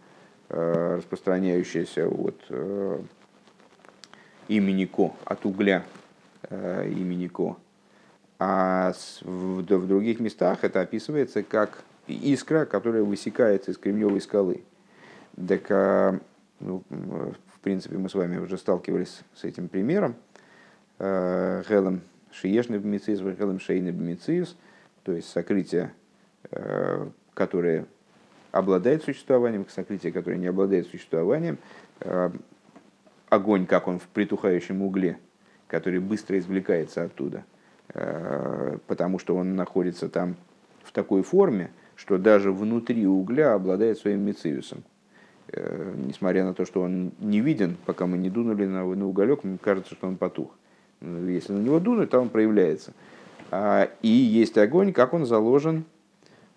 распространяющееся 0.50 2.08
от 2.08 2.42
имени 4.48 4.86
Ко, 4.86 5.14
от 5.26 5.46
угля 5.46 5.86
э, 6.50 6.90
имени 6.90 7.28
Ко. 7.28 7.58
А 8.40 8.94
в, 9.22 9.64
других 9.64 10.20
местах 10.20 10.64
это 10.64 10.82
описывается 10.82 11.44
как 11.44 11.84
искра, 12.08 12.66
которая 12.66 13.04
высекается 13.04 13.72
из 13.72 13.78
кремневой 13.78 14.22
скалы. 14.22 14.64
Так, 15.36 16.22
ну, 16.60 16.84
в 17.60 17.64
принципе, 17.64 17.98
мы 17.98 18.10
с 18.10 18.16
вами 18.16 18.38
уже 18.38 18.58
сталкивались 18.58 19.22
с 19.34 19.44
этим 19.44 19.68
примером. 19.68 20.16
Э, 21.00 21.64
Гелем 21.68 22.02
шиешный 22.32 22.80
бмициз, 22.80 23.20
гелем 23.20 23.60
шейный 23.60 23.92
бмициз, 23.92 24.56
то 25.04 25.12
есть 25.12 25.30
сокрытие, 25.30 25.94
э, 26.52 27.08
которое 27.34 27.86
обладает 28.52 29.04
существованием, 29.04 29.66
сокрытие, 29.70 30.12
которое 30.12 30.38
не 30.38 30.48
обладает 30.48 30.88
существованием, 30.88 31.60
огонь, 33.30 33.66
как 33.66 33.88
он 33.88 34.00
в 34.00 34.08
притухающем 34.08 34.82
угле, 34.82 35.20
который 35.68 36.00
быстро 36.00 36.38
извлекается 36.40 37.04
оттуда, 37.04 37.44
э, 37.94 38.78
потому 38.88 39.20
что 39.20 39.36
он 39.36 39.56
находится 39.56 40.10
там 40.10 40.36
в 40.84 40.92
такой 40.92 41.24
форме, 41.24 41.72
что 41.96 42.18
даже 42.18 42.52
внутри 42.52 43.06
угля 43.06 43.54
обладает 43.54 43.98
своим 43.98 44.22
мециусом. 44.22 44.84
Э, 45.54 45.94
несмотря 45.96 46.44
на 46.44 46.54
то, 46.54 46.66
что 46.66 46.82
он 46.82 47.12
не 47.20 47.40
виден, 47.40 47.78
пока 47.86 48.06
мы 48.06 48.18
не 48.18 48.30
дунули 48.30 48.66
на, 48.66 48.84
на 48.84 49.08
уголек, 49.08 49.44
мне 49.44 49.58
кажется, 49.62 49.96
что 49.96 50.08
он 50.08 50.18
потух. 50.18 50.52
Если 51.02 51.54
на 51.54 51.60
него 51.60 51.80
дунуть, 51.80 52.10
то 52.10 52.20
он 52.20 52.30
проявляется. 52.30 52.94
А, 53.52 53.90
и 54.02 54.10
есть 54.10 54.58
огонь, 54.58 54.92
как 54.92 55.14
он 55.14 55.26
заложен 55.26 55.86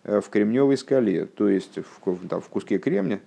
э, 0.02 0.20
в 0.20 0.28
кремневой 0.28 0.76
скале, 0.76 1.26
то 1.26 1.48
есть 1.48 1.78
в, 1.78 2.28
там, 2.28 2.40
в 2.40 2.48
куске 2.48 2.78
кремня, 2.78 3.20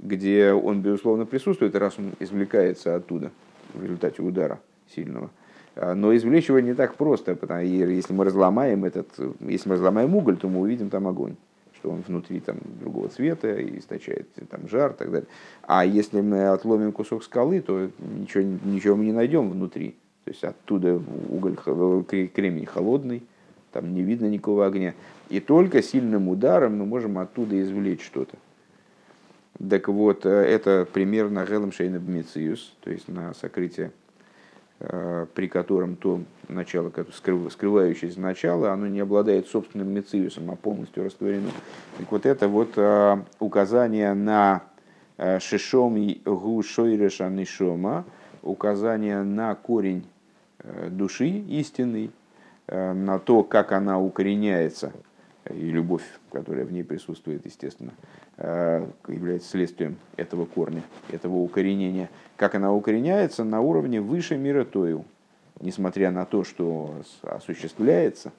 где 0.00 0.52
он, 0.52 0.80
безусловно, 0.80 1.26
присутствует, 1.26 1.76
раз 1.76 1.94
он 1.98 2.12
извлекается 2.18 2.96
оттуда 2.96 3.30
в 3.72 3.82
результате 3.82 4.22
удара 4.22 4.58
сильного. 4.92 5.30
А, 5.76 5.94
но 5.94 6.16
извлечь 6.16 6.48
его 6.48 6.58
не 6.58 6.74
так 6.74 6.96
просто, 6.96 7.36
потому 7.36 7.60
что 7.60 7.68
если 7.68 8.12
мы 8.12 8.24
разломаем 8.24 8.84
этот, 8.84 9.08
если 9.40 9.68
мы 9.68 9.76
разломаем 9.76 10.14
уголь, 10.16 10.38
то 10.38 10.48
мы 10.48 10.60
увидим 10.60 10.90
там 10.90 11.06
огонь, 11.06 11.36
что 11.84 11.90
он 11.90 12.00
внутри 12.00 12.40
там 12.40 12.56
другого 12.80 13.08
цвета 13.08 13.54
и 13.60 13.78
источает 13.78 14.26
там 14.48 14.66
жар 14.68 14.92
и 14.92 14.94
так 14.94 15.10
далее. 15.10 15.28
А 15.62 15.84
если 15.84 16.22
мы 16.22 16.46
отломим 16.46 16.92
кусок 16.92 17.22
скалы, 17.22 17.60
то 17.60 17.90
ничего, 17.98 18.42
ничего 18.64 18.96
мы 18.96 19.04
не 19.04 19.12
найдем 19.12 19.50
внутри. 19.50 19.94
То 20.24 20.30
есть 20.30 20.42
оттуда 20.44 20.98
уголь, 21.28 21.56
кремний 22.06 22.64
холодный, 22.64 23.22
там 23.70 23.92
не 23.92 24.02
видно 24.02 24.26
никакого 24.30 24.64
огня. 24.66 24.94
И 25.28 25.40
только 25.40 25.82
сильным 25.82 26.30
ударом 26.30 26.78
мы 26.78 26.86
можем 26.86 27.18
оттуда 27.18 27.60
извлечь 27.60 28.02
что-то. 28.02 28.38
Так 29.68 29.88
вот, 29.88 30.24
э, 30.24 30.30
это 30.30 30.88
пример 30.90 31.28
на 31.28 31.44
Гелем 31.44 31.70
Шейна 31.70 32.00
то 32.00 32.90
есть 32.90 33.08
на 33.08 33.34
сокрытие, 33.34 33.92
при 34.78 35.46
котором 35.48 35.96
то 35.96 36.20
начало, 36.48 36.92
скрывающееся 37.48 38.20
начало, 38.20 38.72
оно 38.72 38.86
не 38.86 39.00
обладает 39.00 39.46
собственным 39.46 39.88
мециусом, 39.88 40.50
а 40.50 40.56
полностью 40.56 41.04
растворено. 41.04 41.50
Так 41.98 42.10
вот, 42.10 42.26
это 42.26 42.48
вот 42.48 42.72
э, 42.76 43.16
указание 43.38 44.12
на 44.14 44.62
Шишом 45.38 45.96
Гу 46.24 46.62
Шойреша 46.62 47.28
Нишома, 47.28 48.04
указание 48.42 49.22
на 49.22 49.54
корень 49.54 50.04
души 50.88 51.28
истинный, 51.28 52.10
на 52.66 53.18
то, 53.20 53.44
как 53.44 53.72
она 53.72 54.00
укореняется– 54.00 54.92
и 55.50 55.70
любовь, 55.70 56.04
которая 56.30 56.64
в 56.64 56.72
ней 56.72 56.84
присутствует, 56.84 57.44
естественно, 57.44 57.92
э, 58.38 58.86
является 59.08 59.50
следствием 59.50 59.96
этого 60.16 60.46
корня, 60.46 60.82
этого 61.10 61.36
укоренения. 61.36 62.08
Как 62.36 62.54
она 62.54 62.72
укореняется 62.72 63.44
на 63.44 63.60
уровне 63.60 64.00
выше 64.00 64.36
мира 64.36 64.64
Тою, 64.64 65.04
несмотря 65.60 66.10
на 66.10 66.24
то, 66.24 66.44
что 66.44 66.94
осуществляется 67.22 68.32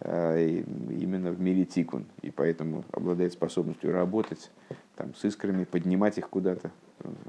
э, 0.00 0.62
именно 0.90 1.30
в 1.30 1.40
мире 1.40 1.64
Тикун, 1.64 2.06
и 2.22 2.30
поэтому 2.30 2.84
обладает 2.90 3.32
способностью 3.32 3.92
работать 3.92 4.50
там, 4.96 5.14
с 5.14 5.24
искрами, 5.24 5.64
поднимать 5.64 6.18
их 6.18 6.28
куда-то. 6.28 6.70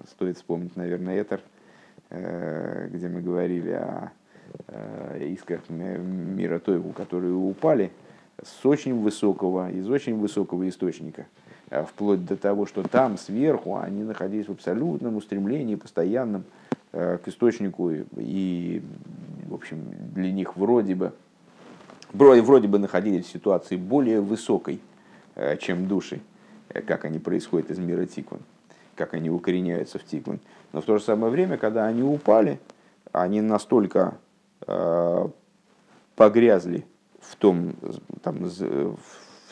Стоит 0.09 0.37
вспомнить, 0.37 0.75
наверное, 0.75 1.21
Этер, 1.21 1.41
э, 2.09 2.89
где 2.91 3.07
мы 3.07 3.21
говорили 3.21 3.71
о 3.71 4.11
искрах 5.17 5.69
мира 5.69 6.59
Тойгу, 6.59 6.91
которые 6.91 7.33
упали– 7.33 7.91
с 8.43 8.65
очень 8.65 9.01
высокого, 9.01 9.71
из 9.71 9.89
очень 9.89 10.17
высокого 10.19 10.67
источника, 10.67 11.27
а 11.69 11.83
вплоть 11.83 12.25
до 12.25 12.35
того, 12.35 12.65
что 12.65 12.83
там 12.83 13.17
сверху 13.17 13.77
они 13.77 14.03
находились 14.03 14.47
в 14.47 14.51
абсолютном 14.51 15.15
устремлении, 15.15 15.75
постоянном 15.75 16.43
э, 16.91 17.17
к 17.23 17.27
источнику, 17.27 17.91
и, 18.17 18.81
в 19.47 19.53
общем, 19.53 19.83
для 20.13 20.31
них 20.31 20.57
вроде 20.57 20.95
бы, 20.95 21.13
вроде 22.13 22.67
бы 22.67 22.79
находились 22.79 23.25
в 23.25 23.31
ситуации 23.31 23.75
более 23.75 24.21
высокой, 24.21 24.81
э, 25.35 25.57
чем 25.57 25.87
души, 25.87 26.21
э, 26.69 26.81
как 26.81 27.05
они 27.05 27.19
происходят 27.19 27.69
из 27.69 27.77
мира 27.77 28.05
Тикван, 28.05 28.41
как 28.95 29.13
они 29.13 29.29
укореняются 29.29 29.99
в 29.99 30.03
Тикван. 30.03 30.39
Но 30.73 30.81
в 30.81 30.85
то 30.85 30.97
же 30.97 31.03
самое 31.03 31.31
время, 31.31 31.57
когда 31.57 31.85
они 31.85 32.01
упали, 32.01 32.59
они 33.11 33.41
настолько 33.41 34.17
погрязли 36.15 36.85
в 37.21 37.35
том, 37.35 37.75
там, 38.21 38.37
в, 38.43 38.97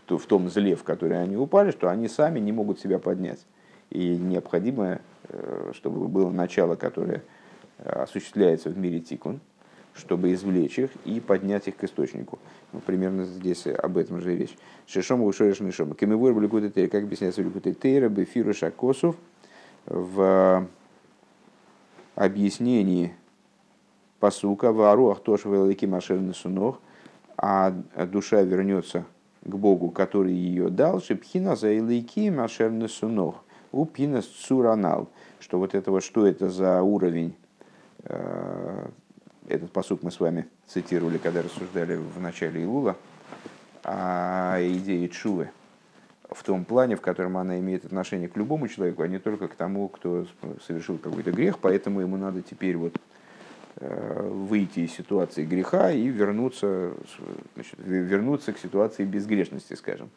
в 0.08 0.26
том 0.26 0.50
зле, 0.50 0.76
в 0.76 0.84
который 0.84 1.22
они 1.22 1.38
упали, 1.38 1.72
что 1.72 1.90
они 1.90 2.08
сами 2.08 2.40
не 2.40 2.52
могут 2.52 2.80
себя 2.80 3.00
поднять. 3.00 3.46
И 3.90 4.18
необходимо, 4.18 5.00
э, 5.30 5.72
чтобы 5.74 6.08
было 6.08 6.30
начало, 6.30 6.76
которое 6.76 7.24
э, 7.78 7.90
осуществляется 7.90 8.70
в 8.70 8.78
мире 8.78 9.00
тикун, 9.00 9.40
чтобы 9.94 10.34
извлечь 10.34 10.78
их 10.80 10.92
и 11.06 11.20
поднять 11.20 11.68
их 11.68 11.78
к 11.78 11.84
источнику. 11.84 12.40
Ну, 12.74 12.80
примерно 12.80 13.26
здесь 13.26 13.66
об 13.68 13.98
этом 13.98 14.22
же 14.22 14.36
речь. 14.36 14.56
Шишом 14.86 15.24
ушориш 15.24 15.60
нишом. 15.60 15.94
Кемивур 15.94 16.34
бликуты 16.34 16.70
тейр. 16.70 16.90
Как 16.90 17.04
объясняется 17.04 17.42
бликуты 17.42 17.74
тейра, 17.74 18.10
бефиру 18.10 18.54
шакосов 18.54 19.16
в 19.86 20.68
объяснении 22.16 23.14
посука 24.20 24.72
в 24.72 24.82
аруах 24.82 25.22
тоже 25.22 25.50
велики 25.50 25.86
машерный 25.86 26.36
сунох, 26.36 26.80
а 27.42 27.72
душа 28.06 28.42
вернется 28.42 29.06
к 29.44 29.56
Богу, 29.56 29.92
который 29.92 30.34
ее 30.34 30.70
дал, 30.70 31.02
шипхина 31.02 31.56
за 31.56 31.72
илайки 31.72 32.30
машерный 32.30 32.90
сунох, 32.90 33.44
у 33.72 33.86
пинас 33.86 34.26
цуранал, 34.26 35.08
что 35.40 35.58
вот 35.58 35.74
это 35.74 35.90
вот, 35.90 36.04
что 36.04 36.28
это 36.28 36.50
за 36.50 36.82
уровень, 36.82 37.34
э, 38.04 38.90
этот 39.48 39.72
посук 39.72 40.04
мы 40.04 40.12
с 40.12 40.20
вами 40.20 40.48
цитировали, 40.68 41.18
когда 41.18 41.42
рассуждали 41.42 41.96
в 41.96 42.20
начале 42.20 42.64
Илула, 42.64 42.98
о 43.84 44.58
идее 44.60 45.08
Чувы, 45.08 45.50
в 46.30 46.44
том 46.44 46.66
плане, 46.66 46.98
в 46.98 47.02
котором 47.02 47.38
она 47.38 47.58
имеет 47.60 47.86
отношение 47.86 48.28
к 48.28 48.36
любому 48.36 48.68
человеку, 48.68 49.02
а 49.02 49.08
не 49.08 49.18
только 49.18 49.48
к 49.48 49.56
тому, 49.56 49.88
кто 49.88 50.28
совершил 50.68 50.98
какой-то 50.98 51.32
грех, 51.32 51.60
поэтому 51.60 52.02
ему 52.02 52.18
надо 52.18 52.42
теперь 52.42 52.76
вот 52.76 52.98
выйти 53.80 54.82
из 54.82 54.92
ситуации 54.92 55.46
греха 55.46 55.92
и 55.92 56.08
вернуться, 56.08 56.94
значит, 57.56 57.76
вернуться 57.80 58.52
к 58.54 58.58
ситуации 58.58 59.06
безгрешности, 59.06 59.74
скажем. 59.74 60.10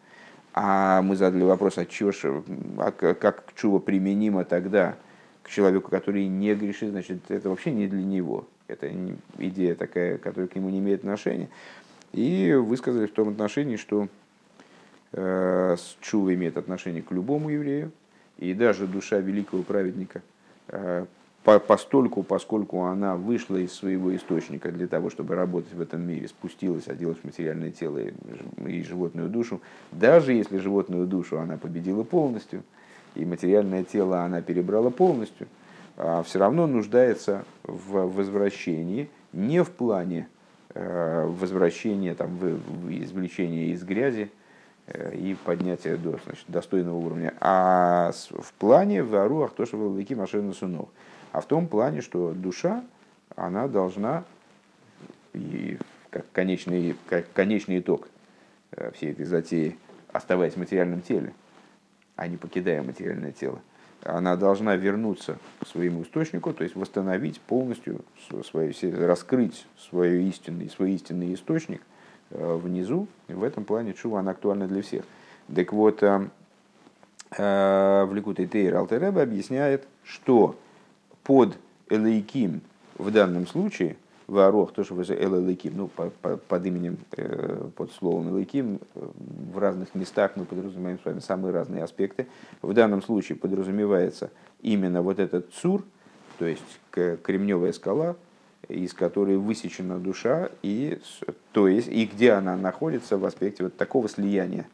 А 0.54 1.00
мы 1.02 1.16
задали 1.16 1.44
вопрос, 1.44 1.78
а, 1.78 1.86
чё, 1.86 2.10
а 2.78 2.90
как 2.90 3.44
чува 3.54 3.78
применимо 3.78 4.44
тогда 4.44 4.96
к 5.42 5.48
человеку, 5.48 5.90
который 5.90 6.26
не 6.26 6.54
грешит, 6.54 6.90
значит, 6.90 7.30
это 7.30 7.48
вообще 7.48 7.70
не 7.72 7.86
для 7.86 8.02
него. 8.02 8.46
Это 8.68 8.90
идея 9.38 9.74
такая, 9.74 10.18
которая 10.18 10.48
к 10.48 10.54
нему 10.54 10.70
не 10.70 10.78
имеет 10.78 11.00
отношения. 11.00 11.48
И 12.12 12.52
высказали 12.54 13.06
в 13.06 13.12
том 13.12 13.30
отношении, 13.30 13.76
что 13.76 14.08
э, 15.12 15.76
чува 16.00 16.34
имеет 16.34 16.56
отношение 16.56 17.02
к 17.02 17.10
любому 17.10 17.48
еврею, 17.48 17.90
и 18.38 18.54
даже 18.54 18.86
душа 18.86 19.18
великого 19.18 19.62
праведника 19.62 20.22
э, 20.68 21.06
постольку, 21.42 22.22
поскольку 22.22 22.84
она 22.84 23.16
вышла 23.16 23.56
из 23.56 23.72
своего 23.72 24.14
источника 24.14 24.70
для 24.70 24.86
того, 24.86 25.10
чтобы 25.10 25.34
работать 25.34 25.72
в 25.74 25.80
этом 25.80 26.02
мире, 26.02 26.28
спустилась, 26.28 26.86
оделась 26.86 27.18
в 27.18 27.24
материальное 27.24 27.70
тело 27.70 27.98
и, 27.98 28.82
животную 28.82 29.28
душу, 29.28 29.60
даже 29.90 30.32
если 30.32 30.58
животную 30.58 31.06
душу 31.06 31.40
она 31.40 31.56
победила 31.56 32.04
полностью, 32.04 32.62
и 33.14 33.24
материальное 33.24 33.84
тело 33.84 34.22
она 34.22 34.40
перебрала 34.40 34.90
полностью, 34.90 35.48
а 35.96 36.22
все 36.22 36.38
равно 36.38 36.66
нуждается 36.66 37.44
в 37.64 38.06
возвращении 38.06 39.10
не 39.32 39.64
в 39.64 39.70
плане 39.70 40.28
э, 40.74 41.26
возвращения, 41.26 42.14
там, 42.14 42.38
извлечения 42.88 43.72
из 43.72 43.82
грязи, 43.82 44.30
э, 44.86 45.14
и 45.14 45.34
поднятия 45.34 45.96
до 45.96 46.18
значит, 46.24 46.44
достойного 46.48 46.96
уровня, 46.96 47.34
а 47.40 48.12
в 48.30 48.52
плане 48.54 49.02
в 49.02 49.14
аруах 49.16 49.52
то, 49.54 49.66
что 49.66 49.76
в 49.76 49.96
велики 49.96 50.14
машины 50.14 50.54
сунов 50.54 50.88
а 51.32 51.40
в 51.40 51.46
том 51.46 51.66
плане, 51.66 52.02
что 52.02 52.32
душа, 52.32 52.84
она 53.34 53.66
должна, 53.66 54.24
и 55.32 55.78
как 56.10 56.30
конечный, 56.32 56.94
как 57.08 57.32
конечный 57.32 57.80
итог 57.80 58.08
э, 58.72 58.92
всей 58.94 59.12
этой 59.12 59.24
затеи, 59.24 59.78
оставаясь 60.12 60.54
в 60.54 60.58
материальном 60.58 61.00
теле, 61.00 61.32
а 62.16 62.28
не 62.28 62.36
покидая 62.36 62.82
материальное 62.82 63.32
тело, 63.32 63.60
она 64.04 64.36
должна 64.36 64.76
вернуться 64.76 65.38
к 65.60 65.66
своему 65.66 66.02
источнику, 66.02 66.52
то 66.52 66.64
есть 66.64 66.76
восстановить 66.76 67.40
полностью 67.40 68.04
свою, 68.44 68.74
раскрыть 69.06 69.66
свой 69.78 70.24
истинный, 70.24 70.68
свой 70.68 70.92
истинный 70.92 71.32
источник 71.32 71.80
э, 72.30 72.54
внизу. 72.56 73.08
В 73.28 73.42
этом 73.42 73.64
плане 73.64 73.94
чува 73.94 74.20
она 74.20 74.32
актуальна 74.32 74.68
для 74.68 74.82
всех. 74.82 75.04
Так 75.54 75.72
вот, 75.72 76.02
э, 76.02 76.28
в 77.38 78.10
Ликуте 78.12 78.46
Тейр 78.46 78.76
Алтереба 78.76 79.22
объясняет, 79.22 79.88
что 80.04 80.58
под 81.24 81.56
Элейким 81.88 82.62
в 82.98 83.10
данном 83.10 83.46
случае, 83.46 83.96
Варох, 84.26 84.72
тоже 84.72 84.94
Элейким, 84.94 85.76
ну, 85.76 85.88
по, 85.88 86.10
по, 86.22 86.36
под 86.36 86.66
именем, 86.66 86.98
э, 87.16 87.68
под 87.76 87.92
словом 87.92 88.34
Элейким, 88.34 88.80
э, 88.94 89.08
в 89.52 89.58
разных 89.58 89.94
местах 89.94 90.32
мы 90.36 90.44
подразумеваем 90.44 90.98
с 90.98 91.04
вами 91.04 91.20
самые 91.20 91.52
разные 91.52 91.82
аспекты. 91.82 92.26
В 92.62 92.72
данном 92.72 93.02
случае 93.02 93.36
подразумевается 93.36 94.30
именно 94.60 95.02
вот 95.02 95.18
этот 95.18 95.52
цур, 95.52 95.84
то 96.38 96.46
есть 96.46 96.62
кремневая 96.90 97.72
скала, 97.72 98.16
из 98.68 98.94
которой 98.94 99.36
высечена 99.36 99.98
душа, 99.98 100.50
и, 100.62 101.00
то 101.52 101.68
есть, 101.68 101.88
и 101.88 102.06
где 102.06 102.32
она 102.32 102.56
находится 102.56 103.18
в 103.18 103.24
аспекте 103.24 103.64
вот 103.64 103.76
такого 103.76 104.08
слияния 104.08 104.66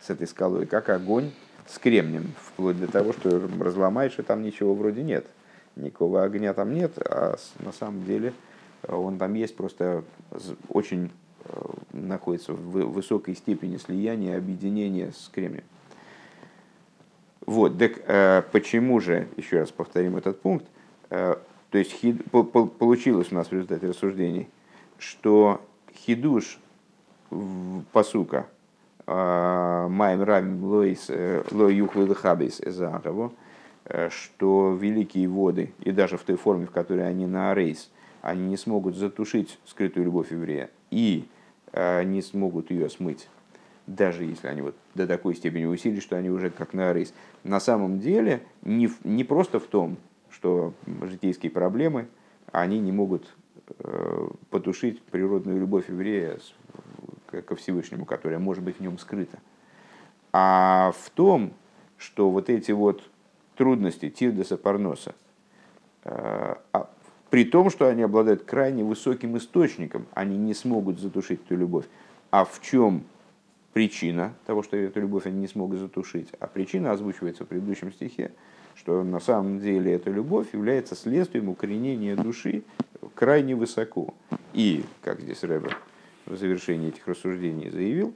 с 0.00 0.10
этой 0.10 0.26
скалой, 0.26 0.66
как 0.66 0.88
огонь 0.88 1.30
с 1.68 1.78
кремнем, 1.78 2.32
вплоть 2.38 2.80
до 2.80 2.90
того, 2.90 3.12
что 3.12 3.48
разломаешь, 3.60 4.18
и 4.18 4.22
там 4.22 4.42
ничего 4.42 4.74
вроде 4.74 5.02
нет 5.02 5.26
никакого 5.76 6.22
огня 6.22 6.52
там 6.54 6.72
нет, 6.74 6.98
а 6.98 7.36
на 7.60 7.72
самом 7.72 8.04
деле 8.04 8.32
э, 8.82 8.94
он 8.94 9.18
там 9.18 9.34
есть, 9.34 9.56
просто 9.56 10.04
очень 10.68 11.10
э, 11.44 11.60
находится 11.92 12.52
в 12.52 12.92
высокой 12.92 13.34
степени 13.34 13.76
слияния, 13.76 14.36
объединения 14.36 15.12
с 15.12 15.28
кремнием. 15.32 15.64
Вот, 17.46 17.78
так 17.78 17.92
э, 18.06 18.42
почему 18.52 19.00
же, 19.00 19.28
еще 19.36 19.60
раз 19.60 19.70
повторим 19.70 20.16
этот 20.16 20.40
пункт, 20.40 20.66
то 21.10 21.38
есть 21.72 21.94
получилось 22.30 23.30
у 23.30 23.34
нас 23.34 23.48
в 23.48 23.52
результате 23.52 23.88
рассуждений, 23.88 24.48
что 24.98 25.60
хидуш 25.94 26.58
посука 27.92 28.46
Майм 29.06 30.22
Равим 30.22 30.64
Лоис 30.64 31.10
Ло 31.50 31.68
Юхвил 31.68 32.12
Эзагово, 32.12 33.26
Э, 33.26 33.43
что 34.08 34.74
великие 34.80 35.28
воды, 35.28 35.72
и 35.80 35.92
даже 35.92 36.16
в 36.16 36.22
той 36.22 36.36
форме, 36.36 36.66
в 36.66 36.70
которой 36.70 37.06
они 37.06 37.26
на 37.26 37.54
рейс, 37.54 37.90
они 38.22 38.48
не 38.48 38.56
смогут 38.56 38.96
затушить 38.96 39.58
скрытую 39.66 40.06
любовь 40.06 40.32
еврея 40.32 40.70
и 40.90 41.28
э, 41.72 42.02
не 42.04 42.22
смогут 42.22 42.70
ее 42.70 42.88
смыть, 42.88 43.28
даже 43.86 44.24
если 44.24 44.46
они 44.46 44.62
вот 44.62 44.74
до 44.94 45.06
такой 45.06 45.34
степени 45.34 45.66
усилили, 45.66 46.00
что 46.00 46.16
они 46.16 46.30
уже 46.30 46.48
как 46.48 46.72
на 46.72 46.92
рейс. 46.94 47.12
На 47.42 47.60
самом 47.60 48.00
деле 48.00 48.42
не, 48.62 48.88
не 49.04 49.24
просто 49.24 49.60
в 49.60 49.66
том, 49.66 49.98
что 50.30 50.72
житейские 51.02 51.52
проблемы, 51.52 52.08
они 52.50 52.78
не 52.78 52.92
могут 52.92 53.34
э, 53.80 54.28
потушить 54.48 55.02
природную 55.02 55.60
любовь 55.60 55.90
еврея 55.90 56.38
ко 57.26 57.56
Всевышнему, 57.56 58.06
которая 58.06 58.38
может 58.38 58.64
быть 58.64 58.78
в 58.78 58.80
нем 58.80 58.98
скрыта, 58.98 59.38
а 60.32 60.92
в 60.98 61.10
том, 61.10 61.52
что 61.98 62.30
вот 62.30 62.48
эти 62.48 62.72
вот 62.72 63.02
трудности 63.54 64.10
Тирдеса 64.10 64.56
Парноса, 64.56 65.14
э, 66.04 66.54
а 66.72 66.90
при 67.30 67.44
том, 67.44 67.70
что 67.70 67.88
они 67.88 68.02
обладают 68.02 68.44
крайне 68.44 68.84
высоким 68.84 69.36
источником, 69.36 70.06
они 70.14 70.36
не 70.36 70.54
смогут 70.54 71.00
затушить 71.00 71.40
эту 71.44 71.56
любовь. 71.56 71.84
А 72.30 72.44
в 72.44 72.60
чем 72.60 73.02
причина 73.72 74.34
того, 74.46 74.62
что 74.62 74.76
эту 74.76 75.00
любовь 75.00 75.26
они 75.26 75.40
не 75.40 75.48
смогут 75.48 75.80
затушить? 75.80 76.28
А 76.38 76.46
причина 76.46 76.92
озвучивается 76.92 77.44
в 77.44 77.48
предыдущем 77.48 77.92
стихе, 77.92 78.30
что 78.76 79.02
на 79.02 79.18
самом 79.18 79.58
деле 79.58 79.92
эта 79.94 80.10
любовь 80.10 80.52
является 80.52 80.94
следствием 80.94 81.48
укоренения 81.48 82.14
души 82.14 82.62
крайне 83.14 83.56
высоко. 83.56 84.14
И, 84.52 84.84
как 85.02 85.20
здесь 85.20 85.42
Рэбер 85.42 85.76
в 86.26 86.36
завершении 86.36 86.88
этих 86.88 87.06
рассуждений 87.08 87.70
заявил, 87.70 88.14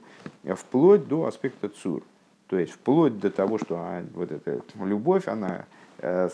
вплоть 0.55 1.07
до 1.07 1.25
аспекта 1.25 1.67
цур– 1.67 2.03
то 2.49 2.57
есть 2.57 2.73
вплоть 2.73 3.19
до 3.19 3.29
того, 3.29 3.59
что 3.59 3.75
а, 3.77 4.03
вот 4.15 4.31
эта 4.31 4.61
любовь, 4.83 5.27
она 5.27 5.65
э, 5.99 6.29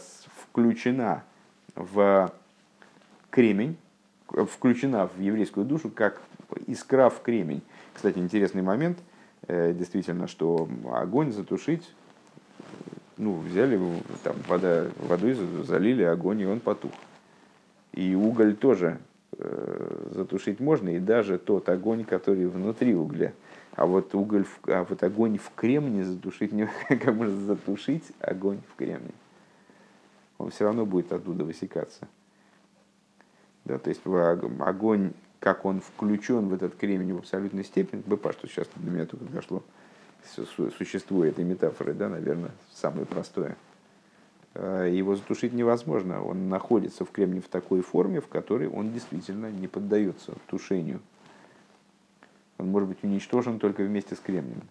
включена 0.49 1.24
в 1.76 2.32
кремень, 3.30 3.76
включена 4.28 5.07
в 5.07 5.20
еврейскую 5.20 5.66
душу, 5.66 5.91
как 5.93 6.22
искра 6.68 7.09
в 7.09 7.22
кремень. 7.22 7.61
Кстати, 7.93 8.18
интересный 8.18 8.61
момент, 8.61 8.97
э, 9.47 9.74
действительно, 9.74 10.28
что 10.28 10.70
огонь 10.89 11.34
затушить, 11.34 11.93
ну, 13.18 13.38
взяли, 13.39 13.78
там, 14.24 14.38
вода, 14.47 14.86
водой 14.99 15.34
залили 15.63 16.03
огонь, 16.03 16.39
и 16.39 16.45
он 16.45 16.61
потух. 16.61 16.93
И 17.91 18.16
уголь 18.16 18.55
тоже 18.55 18.99
э, 19.38 20.11
затушить 20.11 20.61
можно, 20.61 20.95
и 20.95 20.99
даже 20.99 21.38
тот 21.39 21.68
огонь, 21.68 22.05
который 22.05 22.47
внутри 22.47 22.95
угля– 22.95 23.34
а 23.76 23.86
вот 23.86 24.15
уголь, 24.15 24.45
в, 24.45 24.69
а 24.69 24.86
вот 24.86 25.03
огонь 25.03 25.38
в 25.38 25.51
кремне 25.55 26.05
затушить, 26.05 26.51
не, 26.51 26.69
как 26.88 27.13
можно 27.13 27.38
затушить 27.45 28.03
огонь 28.19 28.61
в 28.71 28.76
кремне? 28.76 29.11
Он 30.38 30.49
все 30.49 30.65
равно 30.65 30.86
будет 30.86 31.11
оттуда 31.11 31.43
высекаться. 31.43 32.07
Да, 33.65 33.80
то 33.80 33.89
есть 33.89 34.01
огонь, 34.05 35.13
как 35.39 35.65
он 35.65 35.82
включен 35.82 36.47
в 36.47 36.53
этот 36.53 36.76
кремень 36.76 37.13
в 37.13 37.19
абсолютной 37.19 37.63
степени, 37.63 38.03
быпа, 38.05 38.32
что 38.32 38.47
сейчас 38.47 38.67
до 38.76 38.91
меня 38.91 39.05
только 39.05 39.26
дошло, 39.26 39.63
существует 40.78 41.34
этой 41.34 41.45
метафоры, 41.45 41.93
да, 41.93 42.09
наверное, 42.09 42.51
самое 42.73 43.05
простое. 43.05 43.57
его 44.55 45.15
затушить 45.15 45.53
невозможно. 45.53 46.23
Он 46.23 46.47
находится 46.47 47.05
в 47.05 47.11
кремне 47.11 47.41
в 47.41 47.47
такой 47.47 47.82
форме, 47.82 48.21
в 48.21 48.28
которой 48.28 48.67
он 48.67 48.93
действительно 48.93 49.51
не 49.51 49.67
поддается 49.67 50.34
тушению. 50.47 51.01
Он 52.57 52.69
может 52.69 52.89
быть 52.89 53.03
уничтожен 53.03 53.59
только 53.59 53.83
вместе 53.83 54.15
с 54.15 54.19
кремнием. 54.19 54.63